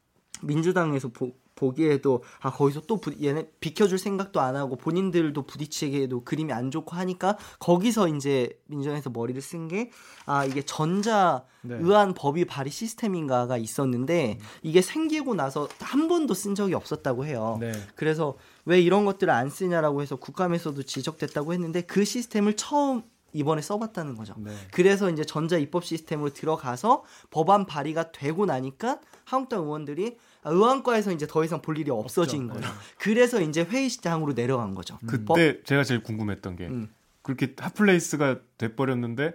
민주당에서 0.42 1.08
보, 1.08 1.32
보기에도 1.61 2.23
아 2.40 2.50
거기서 2.50 2.83
또 2.87 2.97
부, 2.97 3.12
얘네 3.23 3.50
비켜줄 3.61 3.99
생각도 3.99 4.40
안 4.40 4.57
하고 4.57 4.76
본인들도 4.76 5.43
부딪히기에도 5.43 6.25
그림이 6.25 6.52
안 6.52 6.71
좋고 6.71 6.97
하니까 6.97 7.37
거기서 7.59 8.09
이제 8.09 8.59
민주당에서 8.67 9.11
머리를 9.11 9.40
쓴 9.43 9.69
게 9.69 9.90
아 10.31 10.45
이게 10.45 10.62
전자 10.62 11.45
네. 11.62 11.76
의안 11.81 12.14
법의 12.14 12.45
발의 12.45 12.71
시스템인가가 12.71 13.57
있었는데 13.57 14.38
이게 14.62 14.81
생기고 14.81 15.35
나서 15.35 15.69
한 15.81 16.07
번도 16.07 16.35
쓴 16.35 16.55
적이 16.55 16.75
없었다고 16.75 17.26
해요. 17.26 17.59
네. 17.61 17.73
그래서 17.97 18.37
왜 18.64 18.81
이런 18.81 19.05
것들을 19.05 19.33
안 19.33 19.50
쓰냐라고 19.50 20.02
해서 20.02 20.14
국감에서도 20.14 20.81
지적됐다고 20.85 21.52
했는데 21.52 21.81
그 21.83 22.05
시스템을 22.05 22.55
처음 22.55 23.02
이번에 23.33 23.61
써봤다는 23.61 24.17
거죠. 24.17 24.35
네. 24.38 24.52
그래서 24.73 25.11
이제 25.11 25.25
전자 25.25 25.57
입법 25.57 25.85
시스템으로 25.85 26.31
들어가서 26.33 27.02
법안 27.31 27.67
발의가 27.67 28.12
되고 28.12 28.47
나니까 28.47 29.00
한국당 29.25 29.64
의원들이 29.64 30.17
아, 30.17 30.29
의안과에서 30.44 31.12
이제 31.12 31.26
더 31.26 31.44
이상 31.44 31.61
볼 31.62 31.78
일이 31.78 31.90
없어진 31.90 32.50
없죠. 32.50 32.61
거예요. 32.61 32.66
네. 32.75 32.80
그래서 32.99 33.40
이제 33.40 33.62
회의장으로 33.62 34.32
내려간 34.32 34.75
거죠. 34.75 34.99
그때 35.06 35.25
법- 35.59 35.64
제가 35.66 35.85
제일 35.85 36.02
궁금했던 36.02 36.56
게 36.56 36.66
음. 36.68 36.88
그렇게 37.23 37.54
핫플레이스가 37.59 38.38
돼버렸는데 38.59 39.32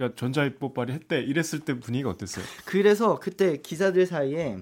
야 0.00 0.10
전자입법 0.14 0.74
발의 0.74 0.94
했대 0.94 1.20
이랬을 1.20 1.60
때 1.64 1.78
분위기가 1.78 2.10
어땠어요? 2.10 2.44
그래서 2.64 3.18
그때 3.18 3.56
기자들 3.58 4.06
사이에 4.06 4.58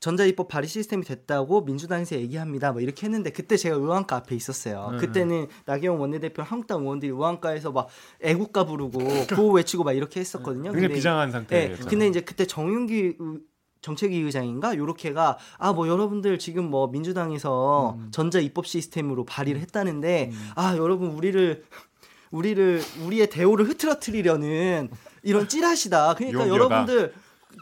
전자입법 0.00 0.48
발의 0.48 0.68
시스템이 0.68 1.04
됐다고 1.04 1.62
민주당에서 1.62 2.16
얘기합니다. 2.16 2.72
뭐 2.72 2.82
이렇게 2.82 3.06
했는데 3.06 3.30
그때 3.30 3.56
제가 3.56 3.76
의안과 3.76 4.14
앞에 4.16 4.36
있었어요. 4.36 4.90
네. 4.92 4.98
그때는 4.98 5.46
나경원 5.64 6.00
원내대표 6.00 6.42
한국당 6.42 6.82
의원들이 6.82 7.10
의안과에서 7.12 7.72
막 7.72 7.88
애국가 8.20 8.64
부르고 8.64 8.98
구호 9.48 9.52
외치고 9.52 9.84
막 9.84 9.92
이렇게 9.92 10.20
했었거든요. 10.20 10.64
굉장히 10.72 10.82
근데 10.82 10.94
비장한 10.94 11.28
예, 11.28 11.32
상태였잖아요. 11.32 11.88
근데 11.88 12.06
이제 12.08 12.20
그때 12.20 12.46
정윤기 12.46 13.16
의- 13.18 13.40
정책위 13.82 14.16
의장인가 14.18 14.76
요렇게가 14.76 15.38
아 15.58 15.72
뭐 15.72 15.88
여러분들 15.88 16.38
지금 16.38 16.70
뭐 16.70 16.86
민주당에서 16.88 17.94
음. 17.98 18.08
전자 18.10 18.38
입법 18.40 18.66
시스템으로 18.66 19.24
발의를 19.24 19.60
했다는데 19.60 20.32
아 20.54 20.76
여러분 20.76 21.10
우리를 21.10 21.64
우리를 22.30 22.82
우리의 23.04 23.30
대우를 23.30 23.68
흐트러뜨리려는 23.68 24.90
이런 25.22 25.48
찌라시다. 25.48 26.14
그러니까 26.14 26.40
용기다. 26.48 26.54
여러분들 26.54 27.14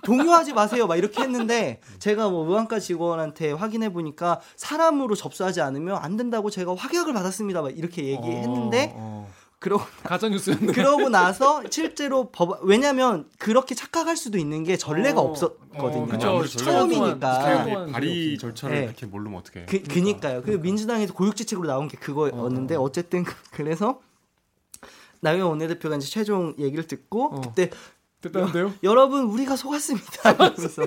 동요하지 0.04 0.52
마세요. 0.54 0.86
막 0.86 0.96
이렇게 0.96 1.22
했는데 1.22 1.80
제가 1.98 2.28
뭐 2.28 2.46
의원과 2.46 2.78
직원한테 2.80 3.52
확인해 3.52 3.92
보니까 3.92 4.40
사람으로 4.56 5.14
접수하지 5.14 5.60
않으면 5.60 5.96
안 5.96 6.16
된다고 6.16 6.50
제가 6.50 6.74
확약을 6.74 7.12
받았습니다. 7.12 7.62
막 7.62 7.76
이렇게 7.76 8.04
얘기했는데 8.04 8.92
어, 8.96 9.26
어. 9.28 9.30
그러 9.64 9.78
가짜 10.04 10.28
뉴스였네. 10.28 10.74
그러고 10.74 11.08
나서 11.08 11.62
실제로 11.70 12.30
법 12.30 12.62
왜냐면 12.64 13.26
그렇게 13.38 13.74
착각할 13.74 14.14
수도 14.14 14.36
있는 14.36 14.62
게 14.62 14.76
전례가 14.76 15.22
어, 15.22 15.30
없었거든요. 15.30 16.02
어, 16.02 16.40
그쵸. 16.42 16.44
처음이니까. 16.44 17.64
네, 17.64 17.92
발의 17.92 18.36
절차를 18.36 18.76
네. 18.76 18.84
이렇게 18.84 19.06
모르면 19.06 19.38
어떡해. 19.40 19.64
그, 19.64 19.82
그니까요. 19.82 20.42
그 20.42 20.50
민주당에서 20.50 21.14
고육지책으로 21.14 21.66
나온 21.66 21.88
게 21.88 21.96
그거였는데 21.96 22.76
어, 22.76 22.92
쨌든 22.92 23.24
그래서 23.52 24.02
나경원 25.20 25.52
원내대표가 25.52 25.96
이제 25.96 26.08
최종 26.08 26.54
얘기를 26.58 26.86
듣고 26.86 27.36
어. 27.36 27.40
그때 27.40 27.70
됐다는데요? 28.20 28.74
여 28.82 28.94
러분 28.94 29.24
우리가 29.24 29.56
속았습니다. 29.56 30.30
이러면서 30.32 30.68
소음이 30.68 30.86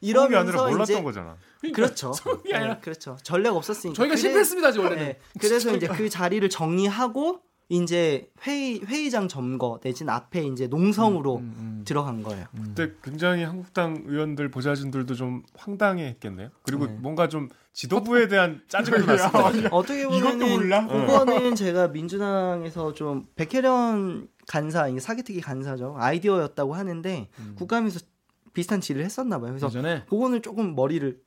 이러면서 0.00 0.40
아니라 0.40 0.62
몰랐던 0.64 0.84
이제 0.96 1.02
거잖아. 1.04 1.36
그렇죠. 1.72 2.12
소음이 2.12 2.52
아니라 2.52 2.74
네, 2.74 2.80
그렇죠. 2.80 3.16
전례가 3.22 3.54
없었으니까. 3.54 3.94
저희가 3.96 4.14
그래- 4.16 4.20
실패했습니다, 4.20 4.72
지금 4.72 4.86
원래는. 4.86 5.06
네, 5.06 5.18
그래서 5.38 5.70
이제 5.76 5.86
그 5.86 6.08
자리를 6.08 6.48
정리하고 6.48 7.40
이제 7.70 8.30
회의 8.46 8.80
회의장 8.80 9.28
점거 9.28 9.78
내진 9.82 10.08
앞에 10.08 10.42
이제 10.46 10.66
농성으로 10.68 11.36
음, 11.36 11.54
음. 11.58 11.84
들어간 11.86 12.22
거예요. 12.22 12.46
그때 12.56 12.92
굉장히 13.02 13.42
한국당 13.44 14.04
의원들 14.06 14.50
보좌진들도 14.50 15.14
좀 15.14 15.42
황당해했겠네요. 15.54 16.48
그리고 16.62 16.86
네. 16.86 16.96
뭔가 16.98 17.28
좀 17.28 17.50
지도부에 17.74 18.28
대한 18.28 18.62
짜증도 18.68 19.04
났을 19.04 19.30
것 19.30 19.42
같아요. 19.42 19.68
어떻게 19.70 20.00
이것도 20.00 20.20
보면은 20.20 20.48
몰라? 20.50 20.86
그거는 20.86 21.54
제가 21.54 21.88
민주당에서 21.88 22.94
좀 22.94 23.26
백혜련 23.36 24.28
간사 24.46 24.88
이게 24.88 24.98
사기특위 24.98 25.42
간사죠 25.42 25.94
아이디어였다고 25.98 26.74
하는데 26.74 27.28
음. 27.38 27.54
국감에서 27.58 28.00
비슷한 28.54 28.80
질을 28.80 29.04
했었나 29.04 29.38
봐요. 29.38 29.50
그래서 29.50 29.66
예전에 29.68 30.04
그거는 30.08 30.40
조금 30.40 30.74
머리를 30.74 31.20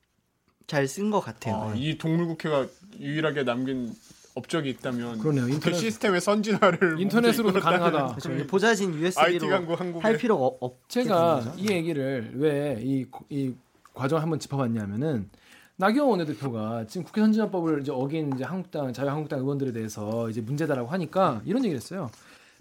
잘 0.67 0.87
쓴 0.87 1.11
것 1.11 1.19
같아요. 1.19 1.55
아, 1.55 1.73
네. 1.73 1.79
이 1.79 1.97
동물국회가 1.97 2.65
유일하게 2.99 3.43
남긴 3.43 3.93
업적이 4.35 4.69
있다면 4.71 5.19
그러네요. 5.19 5.45
그 5.45 5.51
인터넷 5.51 5.77
시스템의 5.77 6.21
선진화를 6.21 6.99
인터넷으로도 7.01 7.59
가능하다. 7.59 8.15
그렇죠. 8.15 8.47
보좌진 8.47 8.91
IT 8.93 9.03
USB로 9.45 9.75
한국에 9.75 9.99
할 10.01 10.17
필요가 10.17 10.45
없- 10.61 10.87
제가. 10.89 11.53
이 11.57 11.67
얘기를 11.69 12.31
왜이 12.35 13.05
이 13.29 13.53
과정을 13.93 14.21
한번 14.21 14.39
짚어봤냐면은 14.39 15.29
나경원 15.75 16.19
원내대표가 16.19 16.85
지금 16.87 17.03
국회 17.03 17.21
선진화법을 17.21 17.81
이제 17.81 17.91
어긴 17.91 18.31
이제 18.35 18.43
한국당 18.43 18.93
자유한국당 18.93 19.39
의원들에 19.39 19.71
대해서 19.73 20.29
이제 20.29 20.39
문제다라고 20.39 20.87
하니까 20.89 21.41
이런 21.45 21.63
얘기를 21.65 21.77
했어요. 21.77 22.09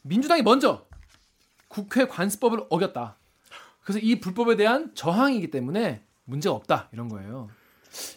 민주당이 0.03 0.43
먼저 0.43 0.87
국회 1.69 2.07
관습법을 2.07 2.65
어겼다. 2.71 3.17
그래서 3.83 3.99
이 4.01 4.21
불법에 4.21 4.57
대한 4.57 4.91
저항이기 4.95 5.51
때문에 5.51 6.03
문제가 6.25 6.55
없다 6.55 6.89
이런 6.93 7.09
거예요. 7.09 7.49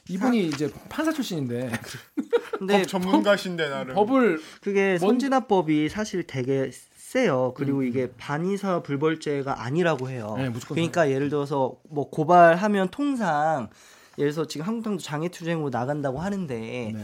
이분이 0.10 0.48
이제 0.48 0.72
판사 0.89 1.12
출신인데 1.12 1.72
근데 2.60 2.80
법 2.80 2.88
전문가신데 2.88 3.70
나름 3.70 3.96
법을 3.96 4.39
그게 4.62 4.98
뭔- 5.00 5.13
선진화법이 5.13 5.89
사실 5.89 6.24
되게 6.27 6.72
세요. 6.96 7.53
그리고 7.56 7.80
음. 7.80 7.88
이게 7.88 8.10
반의사 8.18 8.82
불벌죄가 8.82 9.63
아니라고 9.63 10.10
해요. 10.10 10.34
네, 10.38 10.50
무조건 10.50 10.75
그러니까 10.75 11.12
예를 11.12 11.30
들어서 11.30 11.75
뭐 11.89 12.10
고발하면 12.10 12.89
통상 12.89 13.70
예를 14.18 14.32
들어서 14.32 14.48
지금 14.48 14.65
한국당도 14.65 15.01
장애투쟁으로 15.01 15.70
나간다고 15.70 16.20
하는데 16.20 16.56
네, 16.60 16.96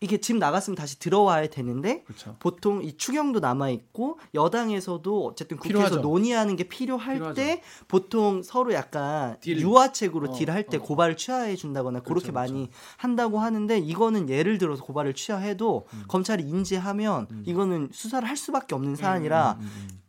이게 0.00 0.18
지금 0.18 0.38
나갔으면 0.38 0.76
다시 0.76 0.98
들어와야 1.00 1.48
되는데 1.48 2.02
그렇죠. 2.04 2.36
보통 2.38 2.84
이 2.84 2.96
추경도 2.96 3.40
남아 3.40 3.70
있고 3.70 4.18
여당에서도 4.32 5.26
어쨌든 5.26 5.56
국회에서 5.56 5.78
필요하죠. 5.86 6.00
논의하는 6.00 6.54
게 6.54 6.64
필요할 6.64 7.14
필요하죠. 7.14 7.34
때 7.34 7.62
보통 7.88 8.42
서로 8.44 8.72
약간 8.74 9.36
딜. 9.40 9.58
유화책으로 9.60 10.30
어, 10.30 10.34
딜할 10.34 10.66
때 10.66 10.76
어. 10.76 10.80
고발을 10.80 11.16
취하해 11.16 11.56
준다거나 11.56 12.00
그렇게 12.00 12.30
그렇죠, 12.30 12.32
많이 12.32 12.70
한다고 12.96 13.40
하는데 13.40 13.76
이거는 13.76 14.28
예를 14.28 14.58
들어서 14.58 14.84
고발을 14.84 15.14
취하해도 15.14 15.86
음. 15.92 16.04
검찰이 16.06 16.44
인지하면 16.44 17.26
이거는 17.44 17.90
수사를 17.92 18.28
할 18.28 18.36
수밖에 18.36 18.76
없는 18.76 18.94
사안이라 18.94 19.56
음, 19.58 19.60
음, 19.60 19.88
음. 19.90 20.00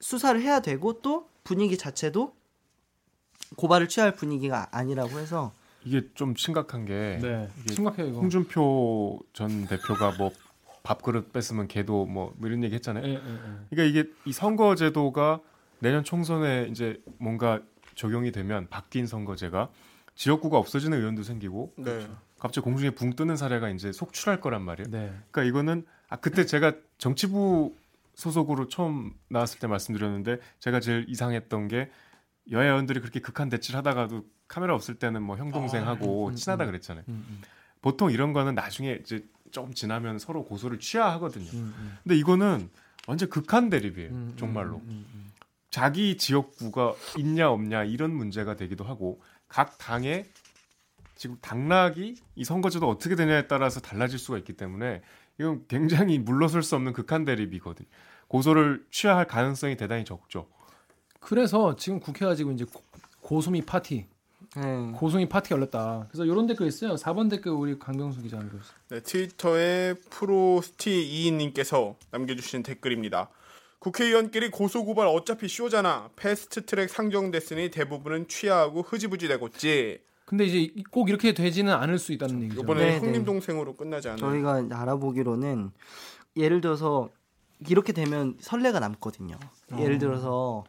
수사를 0.00 0.38
해야 0.42 0.60
되고 0.60 1.00
또 1.00 1.26
분위기 1.42 1.78
자체도 1.78 2.34
고발을 3.56 3.88
취할 3.88 4.14
분위기가 4.14 4.68
아니라고 4.72 5.18
해서 5.18 5.52
이게 5.88 6.06
좀 6.14 6.34
심각한 6.36 6.84
게 6.84 7.18
네, 7.22 7.48
이게 7.64 7.74
심각해요 7.74 8.08
이거. 8.08 8.20
홍준표 8.20 9.20
전 9.32 9.66
대표가 9.66 10.12
뭐 10.18 10.30
밥그릇 10.82 11.32
뺐으면 11.32 11.66
걔도 11.66 12.04
뭐 12.04 12.34
이런 12.42 12.62
얘기 12.62 12.74
했잖아요. 12.74 13.04
예, 13.04 13.10
예, 13.10 13.14
예. 13.14 13.20
그러니까 13.70 13.82
이게 13.84 14.10
이 14.26 14.32
선거 14.32 14.74
제도가 14.74 15.40
내년 15.80 16.04
총선에 16.04 16.68
이제 16.70 17.02
뭔가 17.18 17.60
적용이 17.94 18.32
되면 18.32 18.68
바뀐 18.68 19.06
선거제가 19.06 19.70
지역구가 20.14 20.58
없어지는 20.58 20.98
의원도 20.98 21.22
생기고 21.22 21.72
네. 21.76 22.06
갑자기 22.38 22.64
공중에 22.64 22.90
붕 22.90 23.14
뜨는 23.14 23.36
사례가 23.36 23.70
이제 23.70 23.90
속출할 23.90 24.40
거란 24.40 24.62
말이에요. 24.62 24.90
네. 24.90 25.12
그러니까 25.30 25.42
이거는 25.44 25.86
아 26.08 26.16
그때 26.16 26.44
제가 26.44 26.74
정치부 26.98 27.74
소속으로 28.14 28.68
처음 28.68 29.14
나왔을 29.28 29.58
때 29.60 29.66
말씀드렸는데 29.66 30.38
제가 30.58 30.80
제일 30.80 31.06
이상했던 31.08 31.68
게 31.68 31.90
여야원들이 32.50 33.00
그렇게 33.00 33.20
극한 33.20 33.48
대치를 33.48 33.78
하다가도 33.78 34.24
카메라 34.46 34.74
없을 34.74 34.94
때는 34.96 35.22
뭐 35.22 35.36
형 35.36 35.50
동생하고 35.52 36.28
음, 36.28 36.32
음, 36.32 36.34
친하다 36.34 36.64
음. 36.64 36.66
그랬잖아요. 36.66 37.04
보통 37.82 38.10
이런 38.10 38.32
거는 38.32 38.54
나중에 38.54 38.98
이제 39.00 39.24
좀 39.50 39.72
지나면 39.74 40.18
서로 40.18 40.44
고소를 40.44 40.78
취하하거든요. 40.78 41.50
근데 42.02 42.16
이거는 42.16 42.68
완전 43.06 43.28
극한 43.28 43.70
대립이에요. 43.70 44.10
음, 44.10 44.34
정말로. 44.36 44.82
자기 45.70 46.16
지역구가 46.16 46.94
있냐 47.18 47.50
없냐 47.50 47.84
이런 47.84 48.14
문제가 48.14 48.56
되기도 48.56 48.84
하고 48.84 49.20
각 49.48 49.76
당의 49.78 50.26
지금 51.14 51.36
당락이 51.40 52.16
이 52.36 52.44
선거제도 52.44 52.88
어떻게 52.88 53.16
되냐에 53.16 53.46
따라서 53.48 53.80
달라질 53.80 54.18
수가 54.18 54.38
있기 54.38 54.54
때문에 54.54 55.02
이건 55.38 55.64
굉장히 55.68 56.18
물러설 56.18 56.62
수 56.62 56.74
없는 56.76 56.92
극한 56.92 57.24
대립이거든요. 57.24 57.88
고소를 58.28 58.86
취하할 58.90 59.26
가능성이 59.26 59.76
대단히 59.76 60.04
적죠. 60.04 60.48
그래서 61.20 61.76
지금 61.76 62.00
국회 62.00 62.24
가 62.24 62.34
지금 62.34 62.52
이제 62.52 62.64
고- 62.64 62.82
고소미 63.20 63.62
파티, 63.62 64.06
네. 64.56 64.92
고소미 64.96 65.28
파티가 65.28 65.56
열렸다. 65.56 66.06
그래서 66.08 66.24
이런 66.24 66.46
댓글 66.46 66.66
있어요. 66.66 66.94
4번 66.94 67.28
댓글 67.30 67.52
우리 67.52 67.78
강병수 67.78 68.22
기자 68.22 68.38
읽어주세요. 68.38 68.78
네, 68.90 69.00
트위터에 69.00 69.94
프로스티 70.10 70.90
2인님께서 71.30 71.96
남겨주신 72.10 72.62
댓글입니다. 72.62 73.28
국회의원끼리 73.80 74.50
고소고발 74.50 75.06
어차피 75.06 75.46
쇼잖아. 75.48 76.10
패스트트랙 76.16 76.88
상정됐으니 76.90 77.70
대부분은 77.70 78.26
취하하고 78.28 78.82
흐지부지 78.82 79.28
되겠지. 79.28 80.00
근데 80.24 80.44
이제 80.44 80.74
꼭 80.90 81.08
이렇게 81.08 81.32
되지는 81.32 81.72
않을 81.72 81.98
수 81.98 82.12
있다는 82.12 82.42
얘기죠. 82.44 82.62
이번에 82.62 82.80
네, 82.84 82.96
형님 82.98 83.12
네. 83.20 83.24
동생으로 83.24 83.76
끝나지 83.76 84.08
않아요. 84.08 84.18
저희가 84.20 84.66
알아보기로는 84.70 85.70
예를 86.36 86.60
들어서 86.60 87.08
이렇게 87.68 87.92
되면 87.92 88.36
선례가 88.40 88.78
남거든요. 88.80 89.38
예를 89.78 89.98
들어서 89.98 90.64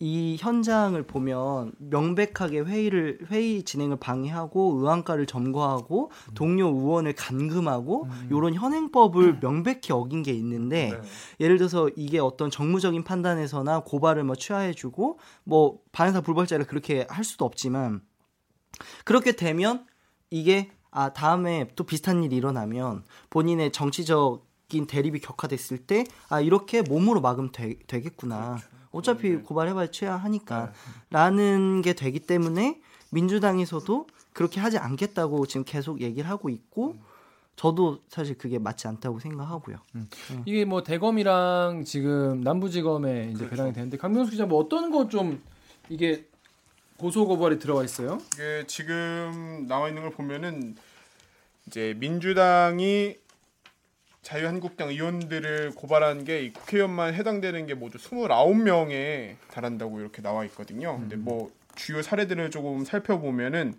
이 0.00 0.36
현장을 0.38 1.00
보면 1.02 1.72
명백하게 1.78 2.60
회의를 2.60 3.18
회의 3.30 3.64
진행을 3.64 3.96
방해하고 3.96 4.78
의안가를 4.80 5.26
점거하고 5.26 6.12
동료 6.34 6.68
의원을 6.68 7.14
감금하고 7.14 8.06
요런 8.30 8.54
현행법을 8.54 9.40
명백히 9.40 9.92
어긴 9.92 10.22
게 10.22 10.32
있는데 10.32 10.90
네. 10.92 11.08
예를 11.40 11.58
들어서 11.58 11.90
이게 11.96 12.20
어떤 12.20 12.48
정무적인 12.48 13.02
판단에서나 13.02 13.80
고발을 13.80 14.22
뭐 14.22 14.36
취하해 14.36 14.72
주고 14.72 15.18
뭐 15.42 15.80
반사 15.90 16.20
불벌자를 16.20 16.66
그렇게 16.66 17.04
할 17.10 17.24
수도 17.24 17.44
없지만 17.44 18.00
그렇게 19.04 19.32
되면 19.32 19.84
이게 20.30 20.70
아 20.92 21.12
다음에 21.12 21.68
또 21.74 21.82
비슷한 21.82 22.22
일이 22.22 22.36
일어나면 22.36 23.02
본인의 23.30 23.72
정치적 23.72 24.46
인 24.74 24.86
대립이 24.86 25.20
격화됐을 25.20 25.78
때 25.78 26.04
아 26.28 26.42
이렇게 26.42 26.82
몸으로 26.82 27.22
막으면 27.22 27.52
되, 27.52 27.78
되겠구나 27.86 28.58
어차피 28.90 29.36
고발해봐야 29.36 29.88
취하하니까 29.90 30.72
라는 31.10 31.82
게 31.82 31.92
되기 31.92 32.20
때문에 32.20 32.80
민주당에서도 33.10 34.06
그렇게 34.32 34.60
하지 34.60 34.78
않겠다고 34.78 35.46
지금 35.46 35.64
계속 35.64 36.00
얘기를 36.00 36.28
하고 36.28 36.48
있고 36.48 36.96
저도 37.56 37.98
사실 38.08 38.38
그게 38.38 38.58
맞지 38.58 38.86
않다고 38.86 39.18
생각하고요. 39.18 39.78
이게 40.46 40.64
뭐 40.64 40.82
대검이랑 40.84 41.84
지금 41.84 42.40
남부지검에 42.42 43.30
이제 43.30 43.38
그렇죠. 43.38 43.50
배당이 43.50 43.72
되는데 43.72 43.96
강병수 43.96 44.30
기자 44.30 44.46
뭐 44.46 44.60
어떤 44.60 44.90
거 44.90 45.08
좀 45.08 45.42
이게 45.88 46.26
고소 46.98 47.26
고발이 47.26 47.58
들어가 47.58 47.82
있어요? 47.84 48.18
이게 48.34 48.64
지금 48.66 49.66
나와 49.68 49.88
있는 49.88 50.02
걸 50.02 50.10
보면은 50.12 50.76
이제 51.66 51.94
민주당이 51.98 53.16
자유한국당 54.22 54.88
의원들을 54.90 55.72
고발한 55.74 56.24
게 56.24 56.42
이 56.42 56.52
국회의원만 56.52 57.14
해당되는 57.14 57.66
게 57.66 57.74
모두 57.74 57.98
29명에 57.98 59.36
달한다고 59.50 60.00
이렇게 60.00 60.22
나와 60.22 60.44
있거든요. 60.46 60.98
근데 60.98 61.16
뭐 61.16 61.50
주요 61.74 62.02
사례들을 62.02 62.50
조금 62.50 62.84
살펴보면은 62.84 63.74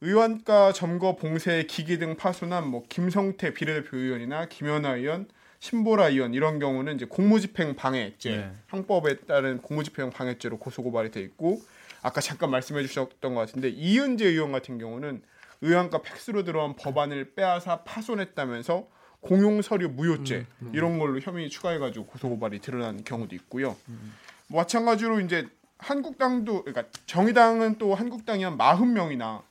의원가 0.00 0.72
점거 0.72 1.16
봉쇄 1.16 1.64
기기 1.64 1.98
등 1.98 2.16
파손한 2.16 2.66
뭐 2.66 2.84
김성태 2.88 3.54
비례대표 3.54 3.96
의원이나 3.96 4.46
김연아 4.46 4.96
의원, 4.96 5.28
신보라 5.60 6.08
의원 6.08 6.34
이런 6.34 6.58
경우는 6.58 6.96
이제 6.96 7.04
공무집행 7.04 7.76
방해죄 7.76 8.30
네. 8.36 8.52
형법에 8.68 9.20
따른 9.20 9.58
공무집행 9.62 10.10
방해죄로 10.10 10.58
고소고발이 10.58 11.12
돼 11.12 11.20
있고 11.20 11.60
아까 12.02 12.20
잠깐 12.20 12.50
말씀해 12.50 12.82
주셨던 12.82 13.34
것 13.34 13.40
같은데 13.42 13.68
이은재 13.68 14.26
의원 14.26 14.50
같은 14.50 14.78
경우는 14.78 15.22
의원가 15.60 16.02
팩스로 16.02 16.42
들어온 16.42 16.74
법안을 16.74 17.34
빼앗아 17.34 17.82
파손했다면서 17.84 18.88
공용 19.22 19.62
서류 19.62 19.88
무효죄 19.88 20.46
이런 20.74 20.98
걸로 20.98 21.18
혐의 21.20 21.48
추가해가지고 21.48 22.06
고소고발이 22.06 22.58
드러난 22.60 23.02
경우도 23.04 23.34
있고요. 23.36 23.76
뭐 24.48 24.60
마찬가지로 24.60 25.20
이제 25.20 25.48
한국당도 25.78 26.64
그러니까 26.64 26.84
정의당은 27.06 27.78
또 27.78 27.94
한국당이 27.94 28.44
한 28.44 28.58
40명이나 28.58 29.42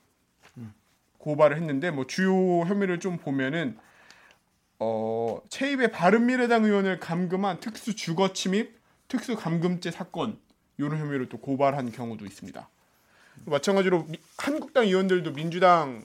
고발을 1.17 1.57
했는데 1.57 1.89
뭐 1.91 2.05
주요 2.05 2.61
혐의를 2.65 2.99
좀 2.99 3.17
보면은 3.17 3.77
어 4.79 5.39
체입의 5.49 5.91
바른미래당 5.91 6.65
의원을 6.65 6.99
감금한 6.99 7.59
특수 7.59 7.95
주거 7.95 8.33
침입, 8.33 8.77
특수 9.07 9.35
감금죄 9.35 9.91
사건 9.91 10.37
이런 10.77 10.97
혐의로 10.97 11.29
또 11.29 11.37
고발한 11.37 11.91
경우도 11.91 12.25
있습니다. 12.25 12.67
마찬가지로 13.45 14.03
미- 14.05 14.19
한국당 14.37 14.85
의원들도 14.85 15.33
민주당 15.33 16.03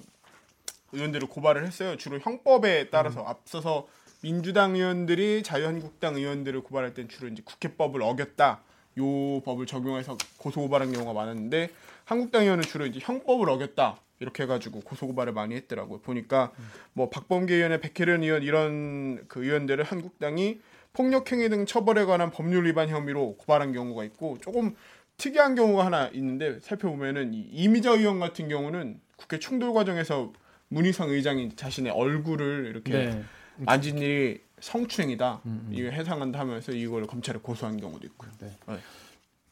의원들을 0.92 1.28
고발을 1.28 1.66
했어요. 1.66 1.96
주로 1.96 2.18
형법에 2.18 2.90
따라서 2.90 3.24
앞서서 3.24 3.86
민주당 4.22 4.74
의원들이 4.74 5.42
자유한국당 5.42 6.16
의원들을 6.16 6.62
고발할 6.62 6.94
땐 6.94 7.08
주로 7.08 7.28
이제 7.28 7.42
국회법을 7.44 8.02
어겼다. 8.02 8.60
요 8.98 9.40
법을 9.42 9.66
적용해서 9.66 10.16
고소 10.38 10.62
고발한 10.62 10.92
경우가 10.92 11.12
많았는데 11.12 11.70
한국당 12.04 12.42
의원은 12.42 12.62
주로 12.64 12.86
이제 12.86 12.98
형법을 13.02 13.48
어겼다. 13.50 14.00
이렇게 14.20 14.44
해가지고 14.44 14.80
고소 14.80 15.06
고발을 15.08 15.34
많이 15.34 15.54
했더라고요. 15.54 16.00
보니까 16.00 16.52
뭐 16.94 17.10
박범계 17.10 17.54
의원의 17.54 17.80
백혜련 17.80 18.22
의원 18.22 18.42
이런 18.42 19.26
그 19.28 19.44
의원들을 19.44 19.84
한국당이 19.84 20.60
폭력행위 20.94 21.50
등 21.50 21.66
처벌에 21.66 22.06
관한 22.06 22.30
법률 22.30 22.64
위반 22.64 22.88
혐의로 22.88 23.36
고발한 23.36 23.72
경우가 23.72 24.04
있고 24.04 24.38
조금 24.40 24.74
특이한 25.18 25.54
경우가 25.54 25.84
하나 25.84 26.08
있는데 26.14 26.58
살펴보면은 26.60 27.34
이 27.34 27.40
이미자 27.52 27.92
의원 27.92 28.18
같은 28.18 28.48
경우는 28.48 29.00
국회 29.16 29.38
충돌 29.38 29.74
과정에서 29.74 30.32
문희상 30.68 31.10
의장이 31.10 31.56
자신의 31.56 31.92
얼굴을 31.92 32.66
이렇게 32.66 32.92
네. 32.92 33.24
만진 33.58 33.98
일이 33.98 34.40
성추행이다 34.60 35.42
이거 35.70 35.90
해당한다 35.90 36.38
하면서 36.38 36.72
이걸 36.72 37.06
검찰에 37.06 37.38
고소한 37.38 37.78
경우도 37.78 38.06
있고요. 38.08 38.30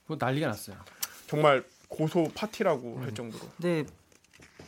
뭐 0.07 0.16
난리가 0.18 0.48
났어요. 0.48 0.77
정말 1.27 1.64
고소 1.88 2.31
파티라고 2.35 3.00
할 3.00 3.14
정도로. 3.14 3.48
근데 3.57 3.85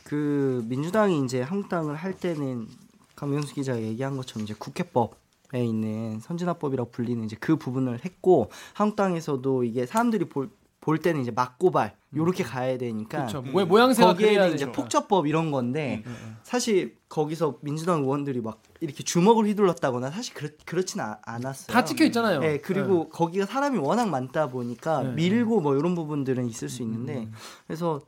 그 0.03 0.63
민주당이 0.67 1.23
이제 1.25 1.41
한국당을 1.41 1.95
할 1.95 2.13
때는 2.13 2.67
강명수 3.15 3.53
기자가 3.53 3.81
얘기한 3.81 4.15
것처럼 4.15 4.43
이제 4.43 4.53
국회법 4.57 5.17
에 5.53 5.63
있는 5.63 6.19
선진화법이라고 6.19 6.91
불리는 6.91 7.23
이제 7.23 7.37
그 7.39 7.55
부분을 7.55 8.03
했고 8.03 8.51
한국당에서도 8.73 9.63
이게 9.63 9.85
사람들이 9.85 10.25
볼, 10.25 10.49
볼 10.87 10.99
때는 10.99 11.19
이제 11.19 11.31
막고발 11.31 11.97
요렇게 12.15 12.45
가야 12.45 12.77
되니까 12.77 13.17
그렇죠. 13.25 13.41
모- 13.41 13.65
모양새가 13.65 14.13
거기에는 14.13 14.53
이제. 14.55 14.71
폭처법 14.71 15.27
이런 15.27 15.51
건데 15.51 16.01
사실 16.43 16.95
거기서 17.09 17.57
민주당 17.59 18.03
의원들이 18.03 18.39
막 18.39 18.63
이렇게 18.79 19.03
주먹을 19.03 19.45
휘둘렀다거나 19.47 20.09
사실 20.11 20.33
그렇, 20.33 20.47
그렇진 20.65 21.01
아- 21.01 21.17
않았어요. 21.25 21.73
다 21.73 21.83
찍혀 21.83 22.05
있잖아요. 22.05 22.39
네, 22.39 22.59
그리고 22.59 23.09
거기가 23.09 23.45
사람이 23.45 23.77
워낙 23.79 24.07
많다 24.07 24.47
보니까 24.47 25.03
네. 25.03 25.11
밀고 25.15 25.59
뭐 25.59 25.75
이런 25.75 25.93
부분들은 25.93 26.47
있을 26.47 26.69
수 26.69 26.83
있는데 26.83 27.27
그래서 27.67 27.99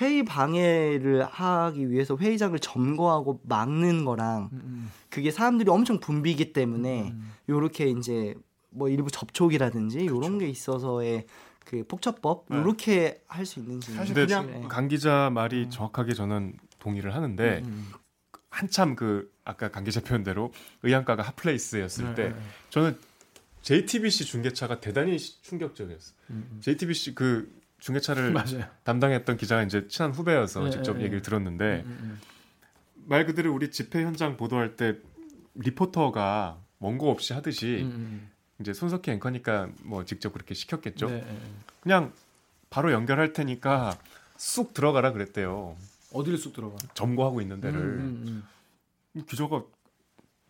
회의 0.00 0.24
방해를 0.24 1.24
하기 1.24 1.90
위해서 1.90 2.16
회의장을 2.16 2.56
점거하고 2.60 3.40
막는 3.42 4.04
거랑 4.04 4.50
음, 4.52 4.88
그게 5.10 5.32
사람들이 5.32 5.68
엄청 5.68 5.98
붐비기 5.98 6.52
때문에 6.52 7.12
요렇게 7.48 7.86
이제 7.88 8.36
뭐 8.70 8.88
일부 8.88 9.10
접촉이라든지 9.10 10.06
요런 10.06 10.38
게 10.38 10.48
있어서의 10.48 11.26
그 11.70 11.84
폭처법 11.86 12.46
네. 12.48 12.56
요렇게 12.56 13.22
할 13.28 13.46
수 13.46 13.60
있는지 13.60 13.92
사실 13.94 14.12
그냥- 14.14 14.46
네. 14.50 14.66
강 14.68 14.88
기자 14.88 15.30
말이 15.30 15.70
정확하게 15.70 16.14
저는 16.14 16.54
동의를 16.80 17.14
하는데 17.14 17.62
음, 17.64 17.92
한참 18.48 18.96
그 18.96 19.32
아까 19.44 19.70
강 19.70 19.84
기자 19.84 20.00
표현대로 20.00 20.52
의안가가 20.82 21.22
핫플레이스였을 21.22 22.06
네, 22.06 22.14
때 22.14 22.28
네. 22.30 22.36
저는 22.70 22.98
JTBC 23.62 24.24
중계차가 24.24 24.80
대단히 24.80 25.18
시- 25.18 25.40
충격적이었어요. 25.42 26.16
JTBC 26.60 27.14
그 27.14 27.52
중계차를 27.78 28.24
음, 28.28 28.32
맞아요. 28.34 28.64
담당했던 28.84 29.36
기자가 29.36 29.62
이제 29.62 29.86
친한 29.86 30.10
후배여서 30.12 30.64
네, 30.64 30.70
직접 30.70 30.94
네, 30.94 31.02
얘기를 31.04 31.18
네. 31.20 31.22
들었는데 31.22 31.82
음, 31.86 31.98
음, 32.02 32.20
말 33.06 33.26
그대로 33.26 33.54
우리 33.54 33.70
집회 33.70 34.02
현장 34.02 34.36
보도할 34.36 34.74
때 34.76 34.96
리포터가 35.54 36.58
원고 36.80 37.10
없이 37.10 37.32
하듯이 37.32 37.82
음, 37.82 37.90
음, 37.90 38.30
이제 38.60 38.72
손석희 38.74 39.10
앵커니까 39.10 39.70
뭐 39.82 40.04
직접 40.04 40.32
그렇게 40.32 40.54
시켰겠죠. 40.54 41.08
네, 41.08 41.20
네. 41.22 41.38
그냥 41.80 42.12
바로 42.68 42.92
연결할 42.92 43.32
테니까 43.32 43.98
쑥 44.36 44.74
들어가라 44.74 45.12
그랬대요. 45.12 45.76
어디를 46.12 46.38
쑥 46.38 46.52
들어가? 46.52 46.76
점거하고 46.94 47.40
있는 47.40 47.60
데를 47.60 47.80
음, 47.80 48.44
음, 49.16 49.24
기자가 49.26 49.64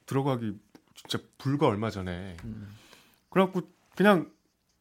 들어가기 0.07 0.59
진짜 0.95 1.19
불과 1.39 1.69
얼마 1.69 1.91
전에 1.91 2.37
음. 2.45 2.77
그래갖고 3.31 3.63
그냥 3.97 4.31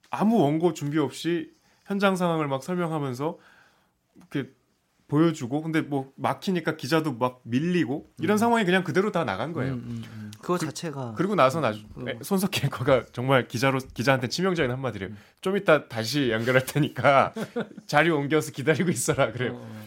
아무 0.10 0.40
원고 0.40 0.74
준비 0.74 0.98
없이 0.98 1.54
현장 1.86 2.16
상황을 2.16 2.48
막 2.48 2.64
설명하면서 2.64 3.38
이렇게 4.16 4.52
보여주고 5.08 5.62
근데 5.62 5.82
뭐 5.82 6.12
막히니까 6.16 6.78
기자도 6.78 7.14
막 7.14 7.42
밀리고 7.44 8.12
이런 8.20 8.38
상황이 8.38 8.66
그냥 8.66 8.84
그대로 8.84 9.12
다 9.12 9.24
나간 9.24 9.54
거예요. 9.54 9.74
음, 9.74 9.80
음, 9.80 10.04
음. 10.14 10.29
그거 10.42 10.58
자체가 10.58 11.14
그리고 11.18 11.36
나서 11.36 11.60
나중 11.60 11.88
음. 11.98 12.06
손석희 12.22 12.66
앵커가 12.66 13.04
정말 13.12 13.48
기자로 13.48 13.80
기자한테 13.94 14.28
치명적인 14.30 14.72
한마디를 14.72 15.14
좀 15.42 15.58
이따 15.58 15.88
다시 15.88 16.32
연결할 16.32 16.66
테니까 16.66 17.34
자리 17.88 18.10
옮겨서 18.10 18.52
기다리고 18.52 18.90
있어라 18.90 19.32
그래요. 19.32 19.56
어, 19.56 19.86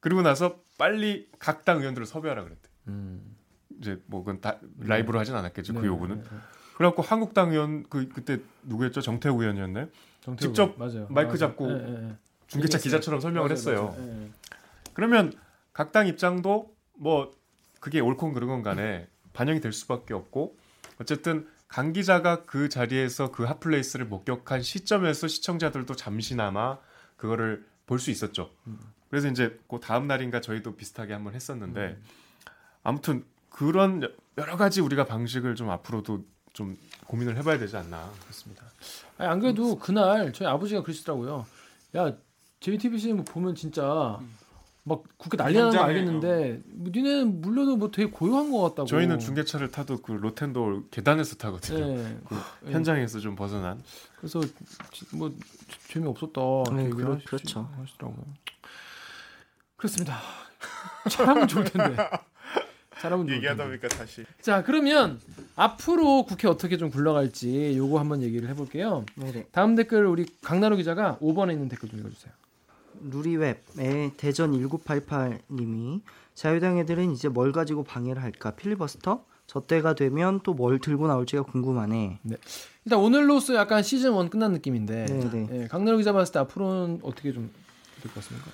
그리고 0.00 0.22
나서 0.22 0.56
빨리 0.78 1.28
각 1.38 1.64
당 1.64 1.78
의원들을 1.80 2.06
섭외하라 2.06 2.44
그랬대. 2.44 2.68
음. 2.88 3.36
이제 3.80 4.00
뭐 4.06 4.20
그건 4.22 4.40
다 4.40 4.58
라이브로 4.78 5.18
하진 5.18 5.34
않았겠죠 5.34 5.74
그 5.74 5.80
네, 5.80 5.86
요구는. 5.86 6.16
네, 6.16 6.22
네. 6.22 6.36
그래갖고 6.76 7.02
한국당 7.02 7.50
의원 7.52 7.84
그 7.88 8.08
그때 8.08 8.38
누구였죠 8.62 9.00
정태우 9.00 9.40
의원이었나요? 9.40 9.88
정태우 10.22 10.48
직접 10.48 10.78
맞아요. 10.78 11.06
마이크 11.10 11.28
맞아요. 11.32 11.36
잡고 11.38 11.70
예. 11.70 12.14
중계차. 12.46 12.78
기자처럼 12.78 13.20
설명을 13.20 13.48
맞아요, 13.48 13.52
했어요. 13.52 13.96
그러면 14.94 15.32
각 15.72 15.92
당 15.92 16.06
입장도 16.06 16.74
뭐 16.98 17.30
그게 17.80 18.00
옳건 18.00 18.32
그르건 18.34 18.62
간에 18.62 19.06
반영이 19.40 19.60
될 19.60 19.72
수밖에 19.72 20.12
없고 20.12 20.58
어쨌든 21.00 21.48
강 21.66 21.94
기자가 21.94 22.44
그 22.44 22.68
자리에서 22.68 23.30
그 23.30 23.44
핫플레이스를 23.44 24.04
목격한 24.04 24.60
시점에서 24.62 25.28
시청자들도 25.28 25.96
잠시나마 25.96 26.76
그거를 27.16 27.64
볼 27.86 27.98
수 27.98 28.10
있었죠. 28.10 28.50
그래서 29.08 29.28
이제 29.28 29.58
그 29.66 29.80
다음 29.80 30.06
날인가 30.06 30.42
저희도 30.42 30.76
비슷하게 30.76 31.14
한번 31.14 31.34
했었는데 31.34 31.98
아무튼 32.82 33.24
그런 33.48 34.14
여러 34.36 34.56
가지 34.58 34.82
우리가 34.82 35.06
방식을 35.06 35.54
좀 35.54 35.70
앞으로도 35.70 36.22
좀 36.52 36.76
고민을 37.06 37.38
해봐야 37.38 37.58
되지 37.58 37.78
않나 37.78 38.12
그렇습니다. 38.22 38.66
아니, 39.16 39.30
안 39.30 39.40
그래도 39.40 39.78
그날 39.78 40.34
저희 40.34 40.48
아버지가 40.48 40.82
그러시더라고요. 40.82 41.46
야 41.96 42.14
JTBC 42.60 43.14
뭐 43.14 43.24
보면 43.24 43.54
진짜 43.54 44.20
막 44.90 45.04
국회 45.16 45.36
난리 45.36 45.54
나는 45.56 45.70
거 45.70 45.78
알겠는데 45.84 46.62
뭐 46.66 46.90
니네는 46.92 47.40
물려도 47.40 47.76
뭐 47.76 47.90
되게 47.90 48.10
고요한 48.10 48.50
것 48.50 48.60
같다고. 48.60 48.86
저희는 48.86 49.20
중계차를 49.20 49.70
타도 49.70 49.98
그 50.02 50.12
로텐도 50.12 50.84
계단에서 50.90 51.36
타거든요. 51.36 51.78
예. 51.98 52.18
그 52.28 52.36
예. 52.66 52.72
현장에서 52.72 53.20
좀 53.20 53.36
벗어난. 53.36 53.80
그래서 54.18 54.40
지- 54.92 55.06
뭐 55.12 55.32
재미 55.88 56.06
없었다. 56.08 56.40
네, 56.74 56.90
하시- 56.90 57.24
그렇죠. 57.24 57.70
하시더라고요. 57.80 58.24
그렇습니다. 59.76 60.18
잘하면 61.08 61.48
좋을 61.48 61.64
텐데. 61.64 61.96
잘하면 63.00 63.26
좋을 63.26 63.36
얘기하다 63.36 63.64
텐데. 63.64 63.78
보니까 63.80 63.96
다시 63.96 64.24
자 64.42 64.62
그러면 64.62 65.20
앞으로 65.56 66.24
국회 66.24 66.48
어떻게 66.48 66.76
좀 66.76 66.90
굴러갈지 66.90 67.74
요거 67.76 67.98
한번 67.98 68.22
얘기를 68.22 68.48
해볼게요. 68.50 69.06
네네. 69.14 69.46
다음 69.52 69.74
댓글 69.76 70.04
우리 70.06 70.26
강나루 70.42 70.76
기자가 70.76 71.16
5번에 71.22 71.52
있는 71.52 71.68
댓글 71.68 71.88
좀 71.88 72.00
읽어주세요. 72.00 72.32
루리웹의 73.02 74.12
대전 74.16 74.52
1988님이 74.52 76.00
자유당 76.34 76.78
애들은 76.78 77.12
이제 77.12 77.28
뭘 77.28 77.52
가지고 77.52 77.84
방해를 77.84 78.22
할까 78.22 78.52
필리버스터? 78.52 79.24
저 79.46 79.60
때가 79.60 79.94
되면 79.94 80.40
또 80.40 80.54
뭘 80.54 80.78
들고 80.78 81.08
나올지가 81.08 81.42
궁금하네. 81.42 82.20
일단 82.84 82.98
오늘로써 83.00 83.54
약간 83.54 83.82
시즌 83.82 84.16
1 84.16 84.30
끝난 84.30 84.52
느낌인데 84.52 85.06
네네. 85.06 85.48
예, 85.52 85.66
강나루 85.66 85.98
기자 85.98 86.12
봤을 86.12 86.32
때 86.32 86.38
앞으로는 86.38 87.00
어떻게 87.02 87.32
좀 87.32 87.50
될 88.00 88.08
것 88.12 88.14
같습니까? 88.22 88.50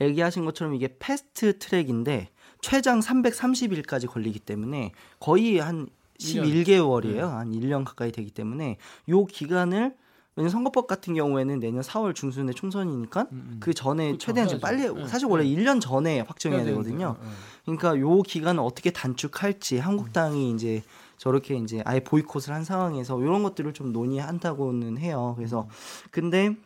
얘기하신 0.00 0.44
것처럼 0.44 0.74
이게 0.74 0.94
패스트 0.98 1.58
트랙인데 1.58 2.28
최장 2.60 3.00
330일까지 3.00 4.06
걸리기 4.08 4.38
때문에 4.40 4.92
거의 5.18 5.58
한 5.58 5.88
11개월이에요. 6.20 7.20
한 7.30 7.50
1년 7.52 7.84
가까이 7.84 8.12
되기 8.12 8.30
때문에 8.30 8.76
요 9.08 9.24
기간을 9.24 9.94
왜냐면 10.36 10.50
선거법 10.50 10.86
같은 10.86 11.14
경우에는 11.14 11.60
내년 11.60 11.82
4월 11.82 12.14
중순에 12.14 12.52
총선이니까 12.52 13.28
그 13.60 13.72
전에 13.72 14.08
그렇죠. 14.08 14.26
최대한 14.26 14.48
좀 14.48 14.60
빨리. 14.60 14.92
네. 14.92 15.06
사실 15.06 15.28
원래 15.28 15.44
1년 15.44 15.80
전에 15.80 16.20
확정해야 16.20 16.62
해야 16.62 16.70
되거든요. 16.70 17.16
되는데, 17.20 17.26
예, 17.26 17.30
예. 17.30 17.76
그러니까 17.76 18.00
요 18.00 18.22
기간을 18.22 18.60
어떻게 18.60 18.90
단축할지 18.90 19.78
한국당이 19.78 20.50
이제 20.50 20.82
저렇게 21.18 21.56
이제 21.56 21.82
아예 21.84 22.00
보이콧을 22.00 22.52
한 22.52 22.64
상황에서 22.64 23.20
이런 23.20 23.42
것들을 23.44 23.72
좀 23.74 23.92
논의한다고는 23.92 24.98
해요. 24.98 25.34
그래서 25.36 25.68
근데 26.10 26.56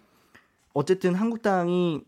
어쨌든 0.73 1.15
한국당이 1.15 2.03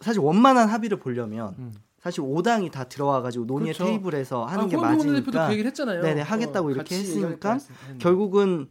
사실 0.00 0.20
원만한 0.20 0.68
합의를 0.68 0.98
보려면 0.98 1.54
음. 1.58 1.74
사실 2.04 2.22
5당이 2.22 2.70
다 2.70 2.84
들어와가지고 2.84 3.46
논의의 3.46 3.72
그렇죠. 3.72 3.90
테이블에서 3.90 4.44
하는 4.44 4.64
아, 4.64 4.68
게 4.68 4.76
대표도 4.76 4.96
맞으니까 4.96 5.46
그 5.46 5.52
얘기를 5.52 5.68
했잖아요. 5.68 6.02
네네, 6.02 6.20
하겠다고 6.20 6.70
이렇게 6.70 6.96
같이 6.96 7.14
했으니까. 7.14 7.58
결국은 7.98 8.68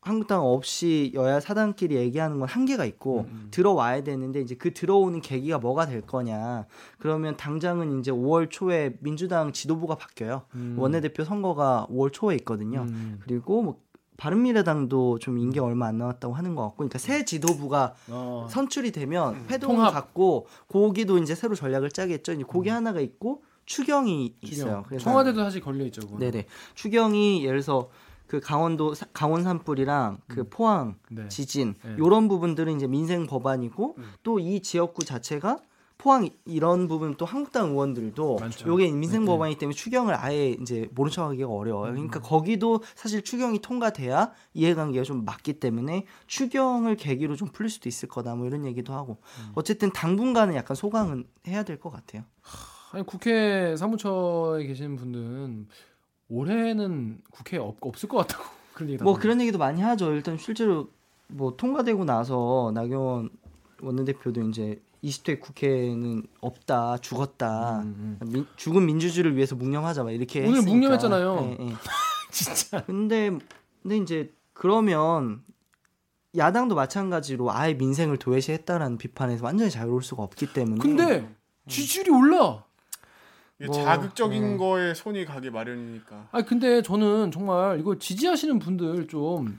한국당 0.00 0.46
없이 0.46 1.12
여야 1.14 1.40
사당끼리 1.40 1.96
얘기하는 1.96 2.38
건 2.38 2.48
한계가 2.48 2.86
있고 2.86 3.20
음, 3.20 3.30
음. 3.30 3.48
들어와야 3.50 4.02
되는데 4.02 4.40
이제 4.40 4.54
그 4.54 4.72
들어오는 4.72 5.20
계기가 5.20 5.58
뭐가 5.58 5.86
될 5.86 6.00
거냐 6.00 6.66
그러면 6.98 7.36
당장은 7.36 8.00
이제 8.00 8.10
5월 8.10 8.50
초에 8.50 8.96
민주당 9.00 9.52
지도부가 9.52 9.96
바뀌어요 9.96 10.42
음. 10.54 10.76
원내대표 10.78 11.24
선거가 11.24 11.86
5월 11.90 12.12
초에 12.12 12.34
있거든요 12.36 12.86
음. 12.88 13.20
그리고 13.22 13.62
뭐 13.62 13.78
바른미래당도 14.16 15.18
좀 15.18 15.38
임기 15.38 15.60
얼마 15.60 15.86
안 15.86 15.98
남았다고 15.98 16.34
하는 16.34 16.54
것 16.54 16.62
같고 16.62 16.76
그러니까 16.76 16.98
새 16.98 17.24
지도부가 17.24 17.94
어. 18.08 18.46
선출이 18.50 18.92
되면 18.92 19.46
회동을 19.50 19.76
통합. 19.76 19.92
갖고 19.92 20.46
고기도 20.66 21.18
이제 21.18 21.34
새로 21.34 21.54
전략을 21.54 21.90
짜겠죠 21.90 22.32
이제 22.32 22.42
고기 22.42 22.70
하나가 22.70 23.00
있고 23.00 23.42
추경이 23.66 24.34
있어요 24.42 24.82
그래서 24.88 25.04
청와대도 25.04 25.42
사실 25.44 25.60
걸려 25.60 25.84
있죠. 25.86 26.00
네네. 26.18 26.46
추경이 26.74 27.44
예를 27.44 27.60
들어서 27.60 27.88
그 28.30 28.38
강원도 28.38 28.94
사- 28.94 29.06
강원 29.12 29.42
산불이랑 29.42 30.18
그 30.28 30.48
포항 30.48 30.94
네. 31.10 31.26
지진 31.26 31.74
네. 31.84 31.96
요런 31.98 32.28
부분들은 32.28 32.76
이제 32.76 32.86
민생 32.86 33.26
법안이고 33.26 33.96
또 34.22 34.38
이 34.38 34.60
지역구 34.62 35.04
자체가 35.04 35.58
포항 35.98 36.24
이- 36.26 36.32
이런 36.44 36.86
부분 36.86 37.16
또 37.16 37.26
한국당 37.26 37.70
의원들도 37.70 38.36
많죠. 38.38 38.68
요게 38.68 38.92
민생 38.92 39.22
네, 39.22 39.26
법안이기 39.26 39.58
때문에 39.58 39.74
추경을 39.74 40.14
아예 40.14 40.50
이제 40.50 40.88
모른 40.94 41.10
척하기가 41.10 41.48
어려워요. 41.48 41.90
그러니까 41.92 42.20
거기도 42.20 42.84
사실 42.94 43.22
추경이 43.24 43.58
통과돼야 43.58 44.30
이해관계가 44.54 45.02
좀 45.04 45.24
맞기 45.24 45.54
때문에 45.54 46.06
추경을 46.28 46.94
계기로 46.94 47.34
좀 47.34 47.48
풀릴 47.48 47.68
수도 47.68 47.88
있을 47.88 48.08
거다 48.08 48.36
뭐 48.36 48.46
이런 48.46 48.64
얘기도 48.64 48.92
하고 48.94 49.18
어쨌든 49.56 49.90
당분간은 49.92 50.54
약간 50.54 50.76
소강은 50.76 51.24
해야 51.48 51.64
될 51.64 51.80
것 51.80 51.90
같아요. 51.90 52.22
아니 52.92 53.04
국회 53.04 53.74
사무처에 53.76 54.66
계시는 54.66 54.94
분들은 54.96 55.66
올해는 56.30 57.20
국회에 57.30 57.58
없, 57.60 57.76
없을 57.80 58.08
것 58.08 58.18
같다고 58.18 58.44
그런 58.74 58.90
얘기 58.90 59.02
뭐 59.02 59.14
그런 59.16 59.40
얘기도 59.40 59.58
많이 59.58 59.82
하죠. 59.82 60.12
일단 60.12 60.38
실제로 60.38 60.88
뭐 61.26 61.56
통과되고 61.56 62.04
나서 62.04 62.70
나경원 62.74 63.30
원내대표도 63.82 64.42
이제 64.48 64.80
20대 65.02 65.40
국회는 65.40 66.24
없다, 66.40 66.98
죽었다. 66.98 67.80
음, 67.80 68.18
민- 68.26 68.46
죽은 68.56 68.84
민주주의를 68.86 69.34
위해서 69.34 69.56
묵념하자 69.56 70.04
막 70.04 70.10
이렇게 70.10 70.40
오늘 70.40 70.58
했으니까. 70.58 70.70
묵념했잖아요. 70.72 71.56
예, 71.60 71.64
예. 71.66 71.72
진짜. 72.30 72.84
근데 72.84 73.30
근데 73.82 73.96
이제 73.96 74.32
그러면 74.52 75.42
야당도 76.36 76.74
마찬가지로 76.74 77.50
아예 77.50 77.74
민생을 77.74 78.18
도외시했다라는 78.18 78.98
비판에서 78.98 79.44
완전히 79.44 79.70
자유로울 79.70 80.02
수가 80.02 80.22
없기 80.22 80.52
때문에 80.52 80.78
근데 80.80 81.28
지지율이 81.66 82.10
올라. 82.10 82.64
뭐, 83.66 83.74
자극적인 83.74 84.52
네. 84.52 84.56
거에 84.56 84.94
손이 84.94 85.24
가기 85.24 85.50
마련이니까. 85.50 86.28
아 86.32 86.42
근데 86.42 86.82
저는 86.82 87.30
정말 87.30 87.78
이거 87.78 87.98
지지하시는 87.98 88.58
분들 88.58 89.08
좀 89.08 89.58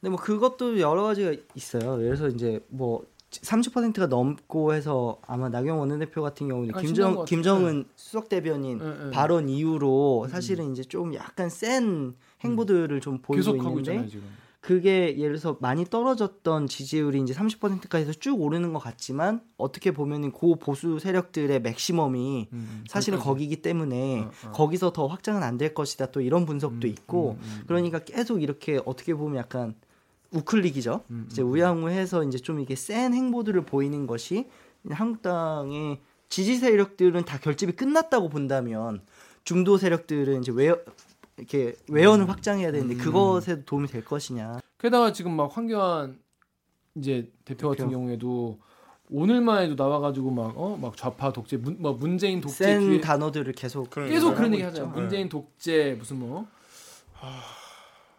근데 0.00 0.10
뭐 0.10 0.18
그것도 0.18 0.80
여러 0.80 1.02
가지가 1.02 1.34
있어요. 1.54 2.02
예를 2.02 2.16
들어서 2.16 2.28
이제 2.28 2.64
뭐 2.68 3.04
30%가 3.30 4.06
넘고 4.06 4.74
해서 4.74 5.18
아마 5.26 5.48
나경원 5.48 5.88
원내대표 5.90 6.22
같은 6.22 6.48
경우는 6.48 6.72
것 6.72 6.80
김정. 6.80 7.24
김정은 7.24 7.84
수석 7.96 8.28
대변인 8.28 8.80
예, 8.82 9.06
예. 9.06 9.10
발언 9.10 9.44
음. 9.44 9.48
이후로 9.48 10.28
사실은 10.28 10.72
이제 10.72 10.82
좀 10.82 11.14
약간 11.14 11.48
센 11.48 12.14
행보들을 12.40 13.00
좀 13.00 13.18
보이고 13.18 13.36
계속 13.36 13.64
하고 13.64 13.78
있는데 13.78 13.92
있잖아요 13.92 14.08
지금. 14.08 14.41
그게 14.62 15.18
예를 15.18 15.38
들어서 15.40 15.58
많이 15.60 15.84
떨어졌던 15.84 16.68
지지율이 16.68 17.20
이제 17.20 17.34
30%까지 17.34 18.06
해서 18.08 18.12
쭉 18.12 18.40
오르는 18.40 18.72
것 18.72 18.78
같지만 18.78 19.40
어떻게 19.56 19.90
보면은 19.90 20.30
고 20.30 20.54
보수 20.54 21.00
세력들의 21.00 21.60
맥시멈이 21.62 22.48
음, 22.52 22.56
음. 22.56 22.84
사실은 22.88 23.18
거기까지. 23.18 23.28
거기기 23.28 23.62
때문에 23.62 24.20
어, 24.20 24.30
어. 24.46 24.52
거기서 24.52 24.92
더 24.92 25.08
확장은 25.08 25.42
안 25.42 25.58
될 25.58 25.74
것이다 25.74 26.06
또 26.12 26.20
이런 26.20 26.46
분석도 26.46 26.86
음, 26.86 26.92
있고 26.92 27.30
음, 27.32 27.44
음, 27.44 27.62
그러니까 27.66 27.98
계속 27.98 28.40
이렇게 28.40 28.80
어떻게 28.86 29.14
보면 29.14 29.36
약간 29.36 29.74
우클릭이죠. 30.30 31.02
음, 31.10 31.26
이제 31.28 31.42
음. 31.42 31.50
우양우해서 31.50 32.22
이제 32.22 32.38
좀 32.38 32.60
이게 32.60 32.76
센 32.76 33.12
행보들을 33.14 33.62
보이는 33.62 34.06
것이 34.06 34.48
한국당의 34.88 35.98
지지 36.28 36.56
세력들은 36.56 37.24
다 37.24 37.36
결집이 37.38 37.72
끝났다고 37.72 38.28
본다면 38.28 39.02
중도 39.42 39.76
세력들은 39.76 40.40
이제 40.40 40.52
외 40.54 40.72
이렇게 41.36 41.74
외연을 41.88 42.28
확장해야 42.28 42.72
되는데 42.72 42.94
음. 42.94 42.98
그것에도 42.98 43.64
도움이 43.64 43.88
될 43.88 44.04
것이냐. 44.04 44.60
게다가 44.78 45.12
지금 45.12 45.32
막 45.36 45.56
황교안 45.56 46.18
이제 46.94 47.30
대표 47.44 47.68
같은 47.70 47.86
대표. 47.86 47.98
경우에도 47.98 48.58
오늘만 49.10 49.62
해도 49.64 49.74
나와가지고 49.82 50.30
막 50.30 50.56
어 50.56 50.76
막 50.76 50.96
좌파 50.96 51.32
독재 51.32 51.56
문, 51.58 51.76
뭐 51.80 51.92
문재인 51.94 52.40
독재 52.40 52.64
센 52.64 52.80
뒤에 52.80 53.00
단어들을 53.00 53.52
계속. 53.54 53.88
계속 53.90 54.34
그런 54.34 54.52
얘기. 54.54 54.62
하잖아요. 54.62 54.92
네. 54.94 55.00
문재인 55.00 55.28
독재 55.28 55.96
무슨 55.98 56.18
뭐 56.18 56.46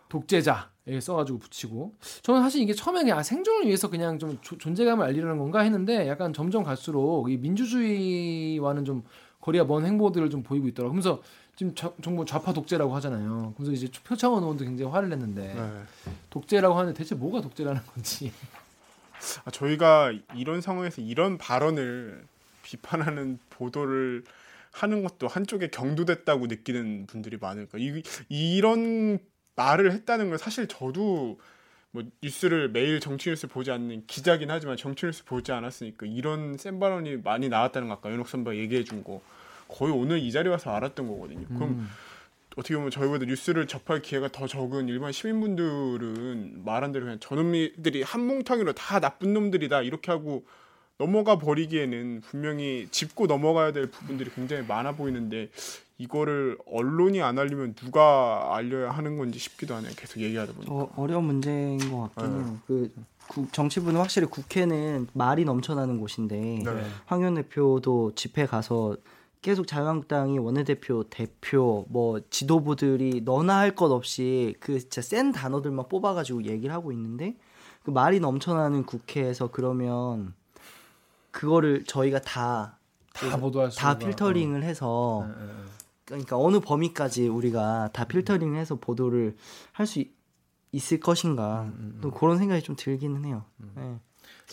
독재자 0.09 0.71
에 0.85 0.99
써가지고 0.99 1.39
붙이고 1.39 1.93
저는 2.23 2.41
사실 2.41 2.61
이게 2.61 2.73
처음에 2.73 3.01
그냥 3.03 3.17
아, 3.17 3.23
생존을 3.23 3.67
위해서 3.67 3.89
그냥 3.89 4.19
좀 4.19 4.37
조- 4.41 4.57
존재감을 4.57 5.05
알리려는 5.05 5.37
건가 5.37 5.61
했는데 5.61 6.09
약간 6.09 6.33
점점 6.33 6.63
갈수록 6.63 7.29
이 7.31 7.37
민주주의와는 7.37 8.83
좀 8.83 9.03
거리가 9.39 9.63
먼 9.63 9.85
행보들을 9.85 10.29
좀 10.29 10.43
보이고 10.43 10.67
있더라고. 10.67 10.89
요 10.95 10.99
그러면서 10.99 11.21
지금 11.55 11.75
자- 11.75 11.93
정부 12.01 12.25
좌파 12.25 12.51
독재라고 12.53 12.95
하잖아요. 12.95 13.53
그래서 13.55 13.71
이제 13.71 13.87
표창원 14.03 14.41
의원도 14.43 14.65
굉장히 14.65 14.91
화를 14.91 15.09
냈는데 15.09 15.53
네. 15.53 15.83
독재라고 16.31 16.75
하는데 16.77 16.97
대체 16.97 17.13
뭐가 17.15 17.41
독재라는 17.41 17.81
건지. 17.93 18.31
아, 19.45 19.51
저희가 19.51 20.11
이런 20.35 20.61
상황에서 20.61 21.01
이런 21.01 21.37
발언을 21.37 22.25
비판하는 22.63 23.37
보도를 23.51 24.23
하는 24.71 25.03
것도 25.03 25.27
한쪽에 25.27 25.67
경도됐다고 25.67 26.47
느끼는 26.47 27.05
분들이 27.05 27.37
많을까. 27.39 27.77
이, 27.77 28.01
이런 28.29 29.19
말을 29.55 29.91
했다는 29.91 30.29
건 30.29 30.37
사실 30.39 30.67
저도 30.67 31.39
뭐 31.91 32.03
뉴스를 32.23 32.69
매일 32.69 32.99
정치 32.99 33.29
뉴스 33.29 33.47
보지 33.47 33.69
않는 33.69 34.05
기자긴 34.07 34.49
하지만 34.49 34.75
정치 34.77 35.05
뉴스 35.05 35.23
보지 35.23 35.51
않았으니까 35.51 36.07
이런 36.07 36.57
센 36.57 36.79
발언이 36.79 37.17
많이 37.17 37.49
나왔다는 37.49 37.87
거 37.89 37.93
아까 37.93 38.11
연옥 38.11 38.27
선배가 38.27 38.57
얘기해 38.57 38.83
준 38.83 39.03
거 39.03 39.21
거의 39.73 39.91
오늘 39.91 40.19
이 40.19 40.31
자리에 40.31 40.51
와서 40.51 40.71
알았던 40.71 41.07
거거든요. 41.07 41.45
그럼 41.47 41.63
음. 41.63 41.87
어떻게 42.55 42.75
보면 42.75 42.91
저희보다 42.91 43.25
뉴스를 43.25 43.65
접할 43.67 44.01
기회가 44.03 44.27
더 44.31 44.45
적은 44.45 44.87
일반 44.87 45.11
시민분들은 45.11 46.61
말한 46.63 46.91
대로 46.91 47.05
그냥 47.05 47.19
저놈들이 47.19 48.03
한 48.03 48.27
몽탕으로 48.27 48.73
다 48.73 48.99
나쁜 48.99 49.33
놈들이다 49.33 49.81
이렇게 49.81 50.11
하고 50.11 50.45
넘어가 50.99 51.39
버리기에는 51.39 52.21
분명히 52.21 52.87
짚고 52.91 53.25
넘어가야 53.25 53.71
될 53.73 53.89
부분들이 53.89 54.29
굉장히 54.35 54.65
많아 54.67 54.91
보이는데 54.95 55.49
이거를 55.97 56.57
언론이 56.67 57.21
안 57.23 57.39
알리면 57.39 57.73
누가 57.73 58.55
알려야 58.55 58.91
하는 58.91 59.17
건지 59.17 59.39
싶기도 59.39 59.73
하네요. 59.75 59.91
계속 59.95 60.19
얘기하다 60.21 60.53
보니까. 60.53 60.73
어, 60.73 60.91
어려운 60.95 61.23
문제인 61.25 61.77
것 61.91 62.13
같긴 62.13 62.37
네. 62.37 62.43
해요. 62.45 62.57
그 62.67 62.93
국- 63.27 63.51
정치부는 63.53 63.99
확실히 63.99 64.27
국회는 64.27 65.07
말이 65.13 65.45
넘쳐나는 65.45 65.99
곳인데 65.99 66.35
네. 66.63 66.85
황교안 67.05 67.35
대표도 67.35 68.13
집회 68.15 68.45
가서 68.45 68.95
계속 69.43 69.67
자유한국당이 69.67 70.39
원내대표, 70.39 71.03
대표, 71.03 71.85
뭐 71.89 72.19
지도부들이 72.31 73.21
너나 73.23 73.59
할 73.59 73.75
것 73.75 73.91
없이 73.91 74.55
그 74.59 74.79
진짜 74.79 75.01
센 75.03 75.31
단어들만 75.31 75.87
뽑아가지고 75.89 76.45
얘기를 76.45 76.73
하고 76.73 76.91
있는데 76.91 77.35
그 77.83 77.91
말이 77.91 78.19
넘쳐나는 78.19 78.85
국회에서 78.85 79.51
그러면 79.51 80.33
그거를 81.31 81.83
저희가 81.85 82.21
다 82.21 82.79
다 83.13 83.37
보도할 83.37 83.71
수다 83.71 83.99
필터링을 83.99 84.63
해서 84.63 85.23
예, 85.27 85.43
예, 85.43 85.47
예. 85.47 85.53
그러니까 86.05 86.37
어느 86.37 86.59
범위까지 86.59 87.27
우리가 87.27 87.89
다 87.93 88.05
필터링해서 88.05 88.75
보도를 88.77 89.35
할 89.71 89.85
수 89.85 90.03
있을 90.71 90.99
것인가 90.99 91.71
또 92.01 92.09
그런 92.09 92.39
생각이 92.39 92.63
좀 92.63 92.75
들기는 92.75 93.23
해요. 93.25 93.43
네. 93.75 93.99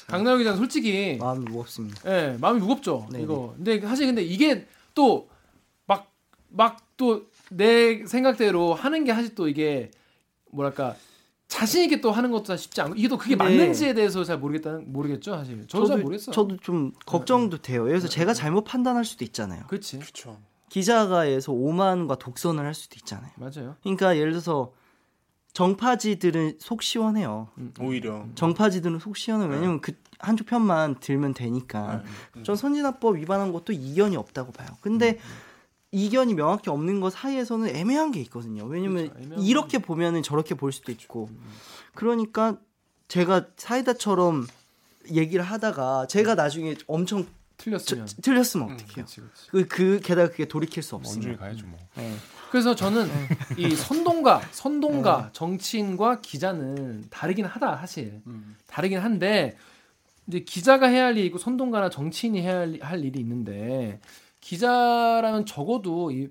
강나영 0.06 0.36
기자는 0.36 0.58
솔직히 0.58 1.16
마음이 1.18 1.46
무겁습니다. 1.46 2.02
예, 2.04 2.36
마음이 2.38 2.60
무겁죠. 2.60 3.08
네, 3.10 3.22
이거. 3.22 3.54
근데 3.56 3.80
사실 3.80 4.04
근데 4.06 4.22
이게 4.22 4.66
또 4.94 5.28
막 5.86 6.06
막 6.50 6.76
또 6.96 7.30
내 7.50 8.06
생각대로 8.06 8.74
하는 8.74 9.04
게 9.04 9.12
사실 9.12 9.34
또 9.34 9.48
이게 9.48 9.90
뭐랄까 10.52 10.94
자신 11.48 11.82
있게 11.82 12.00
또 12.00 12.12
하는 12.12 12.30
것도 12.30 12.56
쉽지 12.56 12.80
않고 12.80 12.94
이게 12.94 13.08
또 13.08 13.18
그게 13.18 13.34
네. 13.34 13.42
맞는지에 13.42 13.92
대해서 13.94 14.22
잘 14.22 14.38
모르겠다는 14.38 14.92
모르겠죠, 14.92 15.34
사실. 15.34 15.66
저도, 15.66 15.86
잘 15.86 15.98
모르겠어요. 15.98 16.32
저도 16.32 16.56
좀 16.58 16.92
걱정도 17.06 17.58
돼요. 17.58 17.88
예를 17.88 17.98
들어서 17.98 18.08
제가 18.12 18.34
잘못 18.34 18.62
판단할 18.62 19.04
수도 19.04 19.24
있잖아요. 19.24 19.64
그렇지. 19.66 19.98
그렇죠. 19.98 20.38
기자가에서 20.68 21.50
오만과 21.52 22.16
독선을 22.16 22.64
할 22.64 22.72
수도 22.74 22.94
있잖아요. 22.98 23.32
맞아요. 23.34 23.74
그러니까 23.82 24.16
예를 24.16 24.30
들어서 24.30 24.72
정파지들은 25.52 26.58
속 26.58 26.82
시원해요. 26.82 27.48
오히려 27.80 28.26
정파지들은 28.34 28.98
속 28.98 29.16
시원해. 29.16 29.46
요 29.46 29.50
왜냐면 29.50 29.80
그 29.80 29.92
한쪽 30.18 30.46
편만 30.46 31.00
들면 31.00 31.34
되니까. 31.34 32.02
전 32.44 32.56
선진화법 32.56 33.16
위반한 33.16 33.52
것도 33.52 33.72
이견이 33.72 34.16
없다고 34.16 34.52
봐요. 34.52 34.68
근데 34.80 35.18
이견이 35.92 36.34
명확히 36.34 36.70
없는 36.70 37.00
것 37.00 37.12
사이에서는 37.12 37.74
애매한 37.74 38.12
게 38.12 38.20
있거든요. 38.22 38.64
왜냐면 38.64 39.12
그렇죠. 39.12 39.42
이렇게 39.42 39.78
보면은 39.78 40.22
저렇게 40.22 40.54
볼 40.54 40.72
수도 40.72 40.92
있고. 40.92 41.28
그러니까 41.94 42.58
제가 43.08 43.46
사이다처럼 43.56 44.46
얘기를 45.10 45.44
하다가 45.44 46.06
제가 46.06 46.36
나중에 46.36 46.76
엄청 46.86 47.26
틀렸으면. 47.60 48.06
저- 48.06 48.16
틀렸으면 48.22 48.72
어떡해요? 48.72 48.94
그렇지, 48.94 49.20
그렇지. 49.20 49.48
그, 49.50 49.66
그 49.68 50.00
게다가 50.02 50.30
그게 50.30 50.46
돌이킬 50.48 50.82
수 50.82 50.96
없으면. 50.96 51.36
가야죠 51.36 51.66
뭐. 51.66 51.78
네. 51.96 52.14
그래서 52.50 52.74
저는 52.74 53.08
이 53.58 53.70
선동가, 53.76 54.40
선동가, 54.50 55.30
정치인과 55.32 56.20
기자는 56.20 57.04
다르긴 57.10 57.44
하다 57.44 57.76
사실. 57.76 58.22
다르긴 58.66 58.98
한데 58.98 59.56
이제 60.26 60.40
기자가 60.40 60.86
해야 60.88 61.06
할 61.06 61.16
일이 61.16 61.26
있고 61.26 61.38
선동가나 61.38 61.90
정치인이 61.90 62.40
해야 62.40 62.58
할, 62.60 62.78
할 62.80 63.04
일이 63.04 63.20
있는데 63.20 64.00
기자라면 64.40 65.46
적어도 65.46 66.10
이 66.10 66.28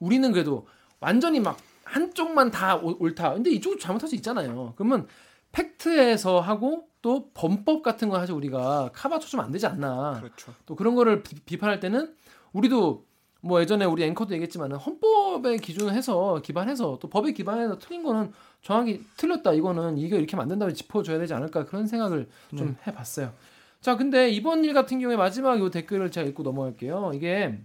우리는 0.00 0.30
그래도 0.32 0.66
완전히 1.00 1.40
막 1.40 1.56
한쪽만 1.84 2.50
다 2.50 2.76
오- 2.76 2.96
옳다. 2.98 3.34
근데 3.34 3.50
이쪽도 3.50 3.78
잘못할 3.78 4.08
수 4.08 4.14
있잖아요. 4.16 4.74
그러면 4.76 5.06
팩트에서 5.52 6.40
하고 6.40 6.86
또 7.02 7.30
범법 7.34 7.82
같은 7.82 8.08
거 8.08 8.18
사실 8.18 8.34
우리가 8.34 8.90
카바쳐 8.94 9.26
주면 9.26 9.44
안 9.44 9.52
되지 9.52 9.66
않나. 9.66 10.20
그렇죠. 10.20 10.54
또 10.64 10.76
그런 10.76 10.94
거를 10.94 11.22
비, 11.22 11.56
판할 11.56 11.80
때는 11.80 12.14
우리도 12.52 13.04
뭐 13.40 13.60
예전에 13.60 13.84
우리 13.84 14.04
앵커도 14.04 14.34
얘기했지만은 14.34 14.76
헌법에 14.76 15.56
기준을 15.56 15.92
해서 15.92 16.40
기반해서 16.44 16.98
또 17.00 17.10
법에 17.10 17.32
기반해서 17.32 17.78
틀린 17.78 18.04
거는 18.04 18.32
정확히 18.62 19.04
틀렸다 19.16 19.52
이거는 19.52 19.98
이게 19.98 20.16
이렇게 20.16 20.36
된다고 20.36 20.72
짚어줘야 20.72 21.18
되지 21.18 21.34
않을까 21.34 21.64
그런 21.64 21.88
생각을 21.88 22.28
좀 22.56 22.76
해봤어요. 22.86 23.32
자 23.80 23.96
근데 23.96 24.30
이번 24.30 24.64
일 24.64 24.72
같은 24.72 25.00
경우에 25.00 25.16
마지막 25.16 25.58
요 25.58 25.70
댓글을 25.70 26.12
제가 26.12 26.28
읽고 26.28 26.44
넘어갈게요. 26.44 27.10
이게 27.14 27.58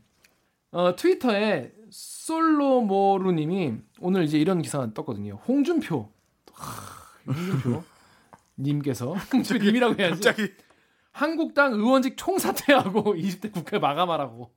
어, 0.71 0.95
트위터에 0.95 1.71
솔로모루님이 1.91 3.75
오늘 3.99 4.23
이제 4.23 4.39
이런 4.39 4.63
기사가 4.63 4.93
떴거든요. 4.95 5.39
홍준표, 5.47 6.09
하, 6.53 7.31
홍준표 7.31 7.83
님께서 8.57 9.15
님이라고 9.61 9.95
해야지. 9.99 10.21
갑자기 10.23 10.51
한국당 11.11 11.73
의원직 11.73 12.15
총사퇴하고 12.17 13.13
20대 13.15 13.51
국회 13.51 13.79
마감하라고 13.79 14.51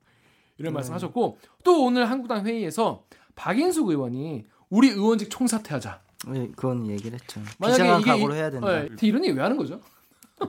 이런 0.57 0.73
말씀하셨고 0.73 1.37
또 1.63 1.85
오늘 1.85 2.09
한국당 2.09 2.45
회의에서 2.45 3.03
박인숙 3.35 3.89
의원이 3.89 4.45
우리 4.69 4.89
의원직 4.89 5.29
총사퇴하자. 5.29 6.01
네, 6.27 6.49
그건 6.55 6.87
얘기를 6.87 7.17
했죠. 7.19 7.41
만약에 7.57 7.83
이게 7.99 8.11
각오로 8.11 8.33
이- 8.33 8.37
해야 8.37 8.51
된다. 8.51 8.67
네, 8.83 8.89
이런 9.01 9.25
얘기 9.25 9.35
왜 9.35 9.41
하는 9.41 9.57
거죠? 9.57 9.81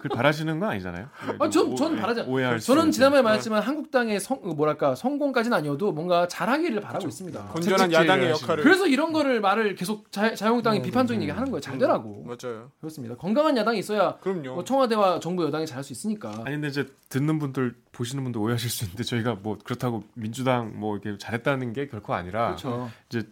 그 0.00 0.08
바라시는 0.08 0.58
건 0.60 0.70
아니잖아요. 0.70 1.08
아, 1.38 1.48
전, 1.50 1.66
오- 1.72 1.74
전 1.74 1.96
바라지 1.96 2.20
않아요. 2.20 2.32
오해할 2.32 2.60
수 2.60 2.68
저는. 2.68 2.90
지난번에 2.90 3.22
말했지만 3.22 3.62
한국당의 3.62 4.20
성, 4.20 4.40
뭐랄까 4.56 4.94
성공까지는 4.94 5.56
아니어도 5.56 5.92
뭔가 5.92 6.26
잘하기를 6.28 6.80
바라고 6.80 7.06
있습니다. 7.08 7.44
건전한 7.48 7.90
채찍질을 7.90 8.06
야당의. 8.08 8.30
역할을 8.30 8.62
그래서 8.64 8.86
이런 8.86 9.12
거를 9.12 9.40
말을 9.40 9.74
계속 9.74 10.10
자, 10.10 10.34
자유한국당이 10.34 10.78
네, 10.78 10.84
비판적인 10.84 11.20
얘기 11.22 11.30
하는 11.30 11.50
거예요. 11.50 11.60
잘 11.60 11.78
되라고. 11.78 12.24
맞아요. 12.26 12.70
그렇습니다. 12.80 13.14
건강한 13.16 13.56
야당이 13.56 13.78
있어야 13.78 14.16
그럼요. 14.20 14.54
뭐 14.54 14.64
청와대와 14.64 15.20
정부 15.20 15.44
여당이 15.44 15.66
잘할 15.66 15.84
수 15.84 15.92
있으니까. 15.92 16.30
아니 16.44 16.52
근데 16.56 16.68
이제 16.68 16.86
듣는 17.08 17.38
분들 17.38 17.74
보시는 17.92 18.22
분들 18.24 18.40
오해하실 18.40 18.70
수 18.70 18.84
있는데 18.84 19.02
저희가 19.04 19.36
뭐 19.42 19.58
그렇다고 19.62 20.04
민주당 20.14 20.72
뭐 20.80 20.96
이렇게 20.96 21.18
잘했다는 21.18 21.72
게 21.74 21.86
결코 21.88 22.14
아니라 22.14 22.46
그렇죠. 22.46 22.90
이제 23.10 23.22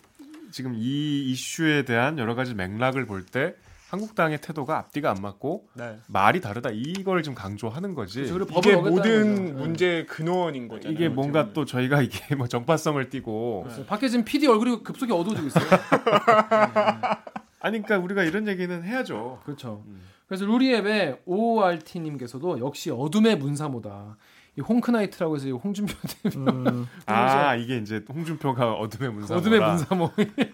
지금 0.50 0.74
이 0.74 1.30
이슈에 1.30 1.84
대한 1.84 2.18
여러 2.18 2.34
가지 2.34 2.54
맥락을 2.54 3.06
볼때 3.06 3.54
한국당의 3.90 4.40
태도가 4.40 4.78
앞뒤가 4.78 5.10
안 5.10 5.16
맞고 5.20 5.66
네. 5.74 5.98
말이 6.06 6.40
다르다 6.40 6.70
이걸 6.72 7.22
좀 7.24 7.34
강조하는 7.34 7.94
거지. 7.94 8.22
그렇죠. 8.30 8.58
이게 8.58 8.76
모든 8.76 8.92
거죠. 8.94 9.08
네. 9.08 9.52
문제의 9.52 10.06
근원인 10.06 10.68
거잖아요. 10.68 10.92
이게 10.92 11.08
뭔가 11.08 11.40
어떻게 11.40 11.52
또 11.54 11.64
저희가 11.64 12.00
이게 12.00 12.34
뭐 12.36 12.46
정파성을 12.46 13.10
띠고 13.10 13.66
밖에 13.88 14.08
지금 14.08 14.24
PD 14.24 14.46
얼굴이 14.46 14.84
급속히 14.84 15.12
어두워지고 15.12 15.48
있어요. 15.48 15.64
아니 17.62 17.82
그러니까 17.82 17.98
우리가 17.98 18.22
이런 18.22 18.46
얘기는 18.48 18.82
해야죠. 18.84 19.40
그렇죠. 19.44 19.82
음. 19.86 20.00
그래서 20.26 20.46
루리앱의 20.46 21.22
ORT님께서도 21.26 22.60
역시 22.60 22.90
어둠의 22.90 23.36
문사모다. 23.38 24.16
이 24.56 24.60
홍크나이트라고 24.62 25.36
해서 25.36 25.46
이 25.48 25.52
홍준표 25.52 25.94
대표 26.22 26.40
음, 26.40 26.86
아 27.06 27.54
이게 27.54 27.76
이제 27.78 28.04
홍준표가 28.08 28.72
어둠의 28.74 29.12
문사. 29.12 29.36
어둠의 29.36 29.60
문사모 29.60 30.10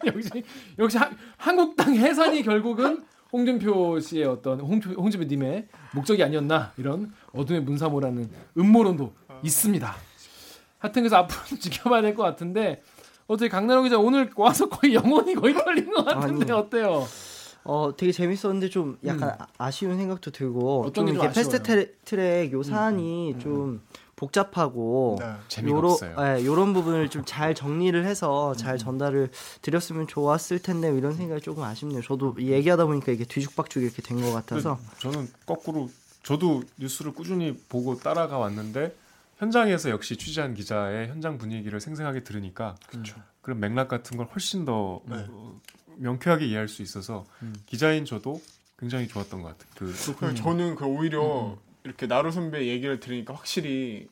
역시 0.07 0.31
역시 0.79 0.99
하- 0.99 1.11
한국당 1.39 1.95
해산이 1.95 2.43
결국은 2.43 3.05
홍준표 3.33 3.99
씨의 4.01 4.25
어떤 4.25 4.61
홍준표, 4.61 5.01
홍준표 5.01 5.27
님의 5.27 5.67
목적이 5.95 6.23
아니었나 6.23 6.73
이런 6.77 7.13
어둠의 7.33 7.63
문사모라는 7.63 8.29
음모론도 8.59 9.13
있습니다. 9.43 9.95
하여튼 10.79 11.03
그래서 11.03 11.17
앞으로 11.17 11.45
좀 11.47 11.59
지켜봐야 11.61 12.03
될 12.03 12.15
것 12.15 12.23
같은데 12.23 12.83
어떻게 13.27 13.49
강나영 13.49 13.83
기자 13.85 13.99
오늘 13.99 14.31
와서 14.37 14.69
거의 14.69 14.95
영혼이 14.95 15.35
거의 15.35 15.55
털린 15.55 15.91
것 15.91 16.05
같은데 16.05 16.45
아니. 16.45 16.53
어때요? 16.53 17.05
어 17.65 17.91
되게 17.97 18.13
재밌었는데 18.13 18.69
좀 18.69 18.97
약간 19.05 19.31
음. 19.31 19.35
아- 19.41 19.47
아쉬운 19.59 19.97
생각도 19.97 20.31
들고 20.31 20.83
어떤 20.87 21.07
좀 21.07 21.15
이렇게 21.17 21.33
패스트? 21.33 21.57
음, 21.73 21.87
트랙, 22.05 22.53
요 22.53 22.63
사안이 22.63 23.37
좀 23.41 23.83
복잡하고 24.17 25.19
네. 25.21 25.63
요러, 25.69 25.93
없어요. 25.93 26.17
예, 26.19 26.45
요런 26.45 26.73
부분을 26.73 27.09
좀 27.11 27.25
잘 27.27 27.55
정리를 27.55 28.05
해서 28.07 28.53
음. 28.53 28.57
잘 28.57 28.79
전달을 28.79 29.31
드렸으면 29.63 30.07
좋았을 30.07 30.59
텐데 30.61 30.89
이런 30.97 31.15
생각이 31.15 31.43
조금 31.43 31.63
아쉽네요. 31.65 32.01
저도 32.03 32.37
얘기하다 32.39 32.87
보니까 32.87 33.13
이게 33.13 33.25
뒤죽박죽 33.25 33.83
이렇게 33.83 34.01
된 34.03 34.17
것 34.21 34.33
같아서 34.33 34.79
저는 34.99 35.29
거꾸로 35.45 35.91
저도 36.23 36.63
뉴스를 36.79 37.13
꾸준히 37.13 37.57
보고 37.69 37.97
따라가 37.99 38.39
왔는데 38.39 38.97
현장에서 39.39 39.91
역시 39.91 40.17
취재한 40.17 40.55
기자의 40.55 41.09
현장 41.09 41.37
분위기를 41.37 41.81
생생하게 41.81 42.25
들으니까 42.25 42.77
그런 43.43 43.61
맥락 43.61 43.89
같은 43.89 44.17
걸 44.17 44.27
훨씬 44.27 44.65
더 44.65 45.01
네. 45.05 45.27
어, 45.29 45.61
명쾌하게 45.97 46.47
이해할 46.47 46.69
수 46.69 46.81
있어서 46.83 47.27
기자인 47.67 48.05
저도 48.05 48.41
굉장히 48.79 49.09
좋았던 49.09 49.43
것 49.43 49.49
같아요. 49.49 49.69
그 49.75 50.15
그래서 50.19 50.35
저는 50.35 50.75
그 50.77 50.85
오히려 50.87 51.57
이렇게 51.87 52.07
나루 52.07 52.31
선배 52.33 52.67
얘기를 52.67 53.01
들으니까 53.01 53.33
확실히 53.35 54.09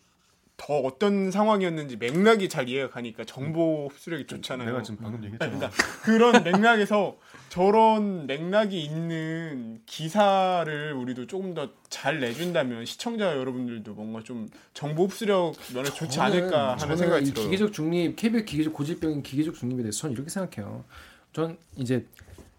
더 0.57 0.79
어떤 0.79 1.33
상황이었는지 1.33 1.97
맥락이 1.97 2.49
잘 2.49 2.69
이해가 2.69 2.89
가니까 2.91 3.25
정보 3.25 3.89
흡수력이 3.89 4.29
좋잖아요. 4.29 4.69
내가 4.69 4.83
지금 4.83 4.99
방금 5.03 5.25
얘기했잖아. 5.25 5.51
그러니까 5.53 5.83
그런 6.05 6.45
맥락에서 6.45 7.17
저런 7.49 8.27
맥락이 8.29 8.81
있는 8.81 9.81
기사를 9.87 10.93
우리도 10.93 11.27
조금 11.27 11.55
더 11.55 11.71
잘 11.95 12.19
내준다면 12.19 12.85
시청자 12.87 13.37
여러분들도 13.37 13.95
뭔가 13.95 14.21
좀 14.23 14.49
정보 14.75 15.05
흡수력 15.07 15.55
면에 15.73 15.89
좋지 15.89 16.19
않을까 16.19 16.73
하는 16.73 16.79
저는 16.79 16.97
생각이 16.97 17.29
이 17.29 17.31
들어요. 17.31 17.45
기계적 17.47 17.73
중립, 17.73 18.17
KBS 18.17 18.45
기계적 18.45 18.73
고질병인 18.73 19.23
기계적 19.23 19.55
중립에 19.55 19.79
대해서 19.83 20.01
저는 20.01 20.15
이렇게 20.15 20.29
생각해요. 20.29 20.85
전 21.33 21.57
이제 21.77 22.05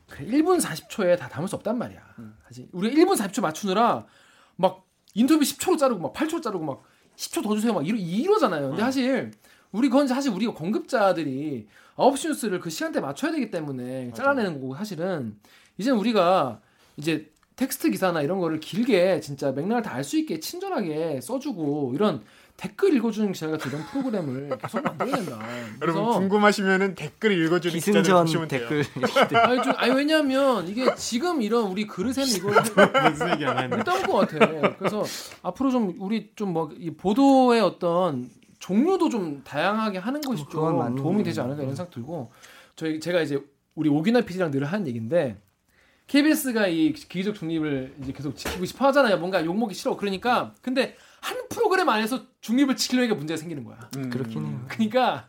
그래, 0.07 0.25
1분 0.25 0.61
40초에 0.61 1.19
다 1.19 1.27
담을 1.27 1.49
수 1.49 1.55
없단 1.57 1.77
말이야. 1.77 1.99
음. 2.19 2.33
사실 2.47 2.67
우리가 2.71 2.95
1분 2.95 3.17
40초 3.19 3.41
맞추느라 3.41 4.05
막 4.55 4.84
인터뷰 5.15 5.41
10초로 5.41 5.77
자르고 5.77 5.99
막 6.01 6.13
8초로 6.13 6.41
자르고 6.43 6.63
막 6.63 6.83
10초 7.17 7.41
더 7.43 7.55
주세요 7.55 7.73
막 7.73 7.87
이러, 7.87 7.97
이러잖아요. 7.97 8.65
음. 8.65 8.69
근데 8.71 8.83
사실 8.83 9.31
우리 9.71 9.89
그건 9.89 10.07
사실 10.07 10.31
우리가 10.31 10.53
공급자들이 10.53 11.67
9시 11.97 12.27
뉴스를 12.29 12.59
그 12.59 12.69
시간대에 12.69 13.01
맞춰야 13.01 13.31
되기 13.31 13.49
때문에 13.49 14.11
잘라내는 14.13 14.59
거고 14.61 14.75
사실은 14.75 15.37
이제 15.77 15.91
우리가 15.91 16.59
이제 16.97 17.31
텍스트 17.55 17.89
기사나 17.89 18.21
이런 18.21 18.39
거를 18.39 18.59
길게 18.59 19.21
진짜 19.21 19.51
맥락을 19.51 19.81
다 19.81 19.95
알 19.95 20.03
수 20.03 20.17
있게 20.17 20.39
친절하게 20.41 21.21
써주고 21.21 21.93
이런 21.95 22.21
댓글 22.57 22.95
읽어주는 22.95 23.31
기자 23.33 23.49
같은 23.49 23.69
이런 23.69 23.85
프로그램을 23.85 24.57
계속 24.57 24.81
만들어야 24.81 25.15
된다. 25.17 25.39
여러분 25.81 26.03
그래서 26.03 26.19
궁금하시면은 26.19 26.95
댓글 26.95 27.31
읽어주는 27.43 27.73
기승전 27.75 28.23
보시면 28.23 28.47
돼요. 28.47 28.67
댓글 28.69 29.37
아니, 29.37 29.61
좀, 29.61 29.73
아니 29.75 29.93
왜냐면 29.93 30.67
이게 30.67 30.95
지금 30.95 31.41
이런 31.41 31.65
우리 31.65 31.85
그릇에는 31.85 32.27
이걸 32.35 32.55
무슨 33.11 33.31
얘기 33.31 33.45
못 33.45 33.83
담을 33.83 34.03
것 34.03 34.13
같아. 34.13 34.75
그래서 34.77 35.03
앞으로 35.41 35.71
좀 35.71 35.95
우리 35.99 36.31
좀뭐이 36.35 36.95
보도의 36.97 37.61
어떤 37.61 38.29
종류도 38.59 39.09
좀 39.09 39.43
다양하게 39.43 39.97
하는 39.97 40.21
것이 40.21 40.43
뭐 40.43 40.49
그건 40.49 40.95
좀 40.95 40.95
도움이 40.95 41.23
되지 41.23 41.41
않을까 41.41 41.61
이런 41.61 41.75
생각 41.75 41.91
들고 41.91 42.31
저희 42.75 42.99
제가 42.99 43.21
이제 43.21 43.39
우리 43.75 43.89
오기나 43.89 44.21
PD랑 44.21 44.51
늘 44.51 44.63
하는 44.63 44.87
얘기인데 44.87 45.37
KBS가 46.07 46.67
이 46.67 46.93
기계적 46.93 47.35
중립을 47.35 47.95
이제 48.01 48.13
계속 48.13 48.37
지키고 48.37 48.65
싶어 48.65 48.87
하잖아요. 48.87 49.17
뭔가 49.17 49.43
욕먹기 49.43 49.73
싫어. 49.73 49.97
그러니까 49.97 50.53
근데 50.61 50.95
한 51.25 51.37
프로그램 51.49 51.89
안에서 51.89 52.21
중립을 52.41 52.75
지키려니까 52.75 53.15
문제가 53.15 53.37
생기는 53.37 53.63
거야. 53.63 53.77
음, 53.95 54.11
그렇긴 54.11 54.45
해요. 54.45 54.65
그러니까 54.67 55.27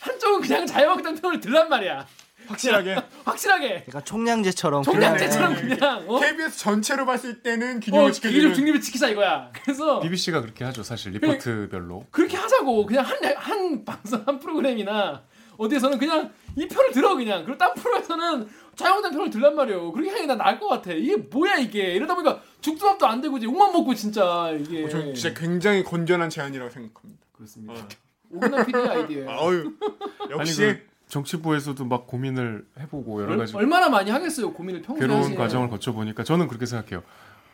한쪽은 0.00 0.42
그냥 0.42 0.66
자유한국당 0.66 1.14
편을 1.14 1.40
들란 1.40 1.70
말이야. 1.70 2.06
확실하게 2.46 2.96
확실하게 3.24 3.84
약간 3.88 4.04
총량제처럼 4.04 4.82
총량제처럼 4.82 5.54
그러네. 5.54 5.76
그냥 5.76 6.04
어? 6.08 6.18
KBS 6.20 6.58
전체로 6.58 7.06
봤을 7.06 7.42
때는 7.42 7.78
어, 7.78 7.80
균형을 7.80 8.10
기계적 8.10 8.14
지켜주는 8.32 8.54
중립을 8.54 8.80
지키자 8.82 9.08
이거야. 9.08 9.50
그래서 9.62 10.00
BBC가 10.00 10.42
그렇게 10.42 10.64
하죠 10.64 10.82
사실 10.82 11.12
리포트별로. 11.12 12.06
그렇게 12.10 12.36
하자고 12.36 12.84
그냥 12.84 13.06
한, 13.06 13.18
한 13.36 13.84
방송 13.86 14.22
한 14.26 14.38
프로그램이나 14.40 15.22
어디에서는 15.56 15.98
그냥 15.98 16.32
이 16.56 16.66
편을 16.68 16.90
들어 16.92 17.14
그냥 17.14 17.44
그리고 17.44 17.56
딴 17.56 17.72
프로에서는 17.74 18.48
자유한국당 18.74 19.12
편을 19.12 19.30
들란 19.30 19.54
말이에요 19.54 19.92
그렇게 19.92 20.10
하는 20.10 20.22
게난 20.22 20.38
나을 20.38 20.58
것 20.58 20.68
같아 20.68 20.92
이게 20.92 21.16
뭐야 21.16 21.56
이게 21.56 21.94
이러다 21.94 22.14
보니까 22.14 22.42
죽도 22.60 22.86
밥도 22.86 23.06
안 23.06 23.20
되고 23.20 23.36
이제 23.38 23.46
욕만 23.46 23.72
먹고 23.72 23.94
진짜 23.94 24.50
이게 24.50 24.84
어, 24.84 24.88
저 24.88 25.12
진짜 25.12 25.34
굉장히 25.34 25.82
건전한 25.82 26.30
제안이라고 26.30 26.70
생각합니다. 26.70 27.26
그렇습니다 27.32 27.72
어. 27.72 27.88
오근한 28.32 28.66
PD의 28.66 28.88
아이디어예요 28.88 29.30
아유 29.30 29.72
아니 30.20 30.30
역시 30.32 30.62
그 30.62 30.86
정치부에서도 31.08 31.84
막 31.86 32.06
고민을 32.06 32.66
해보고 32.78 33.22
여러 33.22 33.36
가지 33.36 33.56
얼마나 33.56 33.88
많이 33.88 34.10
하겠어요 34.10 34.52
고민을 34.52 34.82
평소에 34.82 35.00
괴로운 35.00 35.20
하시는. 35.22 35.36
과정을 35.38 35.68
거쳐 35.68 35.92
보니까 35.92 36.22
저는 36.22 36.46
그렇게 36.48 36.66
생각해요. 36.66 37.02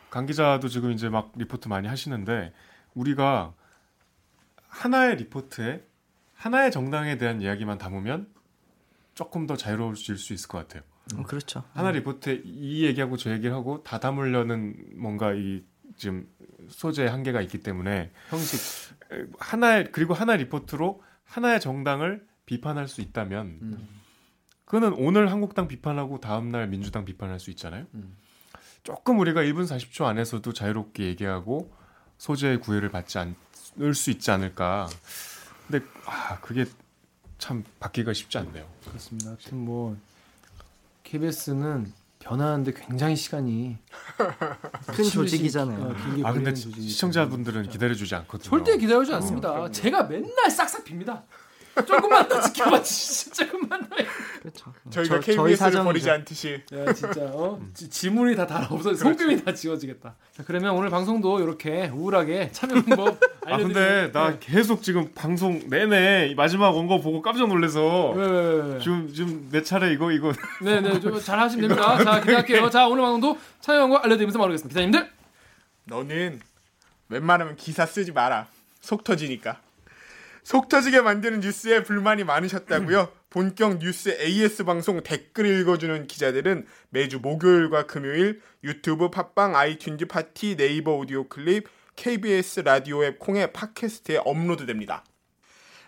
강 0.09 0.25
기자도 0.25 0.67
지금 0.67 0.91
이제 0.91 1.09
막 1.09 1.31
리포트 1.35 1.67
많이 1.67 1.87
하시는데 1.87 2.53
우리가 2.93 3.53
하나의 4.67 5.15
리포트에 5.17 5.83
하나의 6.35 6.71
정당에 6.71 7.17
대한 7.17 7.41
이야기만 7.41 7.77
담으면 7.77 8.27
조금 9.15 9.47
더 9.47 9.57
자유로워질 9.57 10.17
수 10.17 10.33
있을 10.33 10.47
것 10.47 10.59
같아요. 10.59 10.83
어, 11.15 11.23
그렇죠. 11.23 11.63
하나 11.73 11.91
리포트에 11.91 12.41
이 12.43 12.85
얘기하고 12.85 13.17
저 13.17 13.31
얘기를 13.31 13.53
하고 13.53 13.83
다 13.83 13.99
담으려는 13.99 14.75
뭔가 14.95 15.33
이 15.33 15.63
지금 15.95 16.27
소재의 16.69 17.09
한계가 17.09 17.41
있기 17.41 17.59
때문에 17.59 18.11
형식 18.29 18.59
에, 19.11 19.25
하나의 19.39 19.91
그리고 19.91 20.13
하나 20.13 20.35
리포트로 20.35 21.01
하나의 21.23 21.59
정당을 21.59 22.25
비판할 22.45 22.87
수 22.87 23.01
있다면 23.01 23.59
음. 23.61 23.87
그거는 24.65 24.93
오늘 24.97 25.31
한국당 25.31 25.67
비판하고 25.67 26.19
다음 26.19 26.49
날 26.49 26.67
민주당 26.67 27.05
비판할 27.05 27.39
수 27.39 27.49
있잖아요. 27.51 27.85
음. 27.93 28.17
조금 28.83 29.19
우리가 29.19 29.41
1분 29.41 29.63
40초 29.63 30.05
안에서도 30.05 30.51
자유롭게 30.53 31.03
얘기하고 31.03 31.73
소재의 32.17 32.59
구애를 32.59 32.89
받지 32.89 33.17
않을 33.17 33.93
수 33.93 34.11
있지 34.11 34.31
않을까. 34.31 34.87
근데 35.67 35.85
아 36.05 36.39
그게 36.39 36.65
참 37.37 37.63
받기가 37.79 38.13
쉽지 38.13 38.37
않네요. 38.39 38.67
그렇습니다 38.87 39.31
하여튼 39.31 39.57
뭐 39.57 39.97
KBS는 41.07 41.93
변하는데 42.19 42.73
굉장히 42.73 43.15
시간이 43.15 43.77
큰 44.93 45.03
조직이잖아요. 45.05 45.81
어, 45.85 45.95
길게 45.95 46.23
아 46.27 46.33
근데 46.33 46.53
시청자분들은. 46.53 47.69
기다려주지 47.69 48.13
않거든요. 48.15 48.49
절대 48.49 48.77
기다려주지 48.77 49.13
어, 49.13 49.15
않습니다. 49.17 49.71
제가 49.71 50.03
맨날 50.03 50.51
싹싹 50.51 50.83
빕니다. 50.83 51.23
조금만 51.85 52.27
더 52.27 52.41
지켜봐, 52.41 52.81
진짜 52.83 53.45
조금만 53.45 53.81
더. 53.89 53.95
그렇죠. 54.41 54.73
저희가 54.89 55.15
저- 55.15 55.21
저희 55.21 55.35
KBS를 55.35 55.57
사정이죠. 55.57 55.83
버리지 55.83 56.09
않듯이 56.09 56.61
야, 56.73 56.93
진짜 56.93 57.21
어? 57.25 57.59
지- 57.73 57.89
지문이 57.89 58.35
다 58.35 58.47
달아 58.47 58.67
없어, 58.71 58.93
손금이 58.93 59.43
다 59.43 59.53
지워지겠다. 59.53 60.15
자, 60.35 60.43
그러면 60.45 60.73
오늘 60.75 60.89
방송도 60.89 61.39
이렇게 61.41 61.87
우울하게 61.93 62.51
참여 62.51 62.81
방법 62.83 63.19
아 63.45 63.55
알려 63.55 63.57
드리고. 63.67 63.73
근데 63.73 64.11
나 64.11 64.37
계속 64.39 64.81
지금 64.83 65.11
방송 65.13 65.59
내내 65.69 66.27
이 66.31 66.35
마지막 66.35 66.69
원고 66.69 67.01
보고 67.01 67.21
깜짝 67.21 67.47
왜, 67.47 67.55
왜, 68.15 68.27
왜, 68.27 68.73
왜. 68.73 68.79
지금 68.79 69.11
지금 69.13 69.49
내 69.51 69.61
차례 69.63 69.91
이거 69.93 70.11
이거 70.11 70.31
네, 70.61 70.81
네, 70.81 70.99
좀 70.99 71.19
잘 71.21 71.39
하시면 71.39 71.69
됩니다. 71.69 72.03
자, 72.03 72.19
기대할게요. 72.21 72.69
자, 72.69 72.87
오늘 72.87 73.01
방송도 73.03 73.37
참여 73.61 73.79
방법 73.81 74.03
알려 74.05 74.15
드리면서 74.15 74.39
마무리하겠습니다. 74.39 74.69
기자님들. 74.79 75.11
너는 75.85 76.39
웬만하면 77.09 77.55
기사 77.55 77.85
쓰지 77.85 78.11
마라. 78.11 78.47
속 78.81 79.03
터지니까. 79.03 79.59
속 80.47 80.69
터지게 80.69 81.01
만드는 81.01 81.41
뉴스에 81.41 81.83
불만이 81.83 82.23
많으셨다고요? 82.23 83.09
본격 83.29 83.79
뉴스 83.79 84.17
AS 84.17 84.63
방송 84.63 85.03
댓글 85.03 85.45
읽어주는 85.45 86.07
기자들은 86.07 86.65
매주 86.89 87.19
목요일과 87.19 87.85
금요일 87.85 88.39
유튜브, 88.63 89.09
팟빵, 89.09 89.51
아이튠즈, 89.51 90.07
팟티, 90.07 90.55
네이버 90.55 90.95
오디오 90.95 91.27
클립, 91.27 91.67
KBS 91.97 92.61
라디오 92.61 93.03
앱 93.03 93.19
콩의 93.19 93.51
팟캐스트에 93.51 94.21
업로드됩니다. 94.23 95.03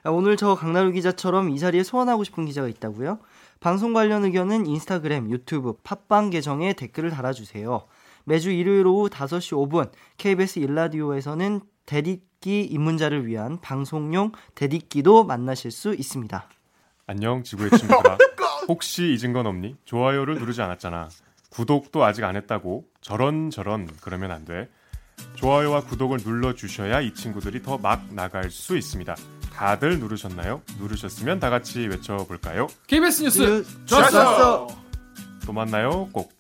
아, 0.04 0.10
오늘 0.10 0.36
저 0.36 0.56
강나루 0.56 0.92
기자처럼 0.92 1.52
이 1.52 1.58
자리에 1.58 1.84
소환하고 1.84 2.26
싶은 2.26 2.44
기자가 2.44 2.68
있다고요? 2.68 3.20
방송 3.62 3.94
관련 3.94 4.26
의견은 4.26 4.66
인스타그램, 4.66 5.32
유튜브, 5.32 5.78
팟빵 5.84 6.32
계정에 6.32 6.74
댓글을 6.74 7.12
달아주세요. 7.12 7.88
매주 8.26 8.52
일요일 8.52 8.88
오후 8.88 9.08
5시 9.08 9.70
5분 9.70 9.90
KBS 10.18 10.60
일라디오에서는 10.60 11.62
대 11.86 12.02
딛기 12.40 12.62
입문자를 12.64 13.26
위한 13.28 13.60
방송용 13.62 14.32
대딛기도 14.56 15.24
만나실 15.26 15.72
수 15.72 15.94
있습니다. 15.94 16.48
안녕 17.08 17.44
지구의 17.44 17.72
친구들아 17.72 18.18
혹시 18.68 19.14
잊은 19.20 19.34
건 19.34 19.46
없니? 19.48 19.76
좋아요를 19.86 20.36
누르지 20.40 20.62
않았잖아 20.62 21.10
구독도 21.50 22.04
아직 22.04 22.24
안 22.24 22.36
했다고 22.36 22.86
저런 23.02 23.50
저런 23.50 23.90
그러면 24.02 24.32
안 24.32 24.46
돼 24.46 24.70
좋아요와 25.36 25.82
구독을 25.84 26.20
눌러 26.20 26.54
주셔야 26.54 27.02
이 27.02 27.14
친구들이 27.14 27.62
더 27.64 27.78
막 27.78 28.14
나갈 28.14 28.50
수 28.52 28.78
있습니다 28.78 29.16
다들 29.54 30.00
누르셨나요? 30.00 30.62
누르셨으면 30.80 31.40
다 31.40 31.50
같이 31.50 31.88
외쳐 31.88 32.16
볼까요? 32.18 32.68
KBS 32.88 33.24
뉴스. 33.24 33.86
좋았어. 33.86 34.68
또 35.46 35.52
만나요 35.52 36.08
꼭 36.14 36.32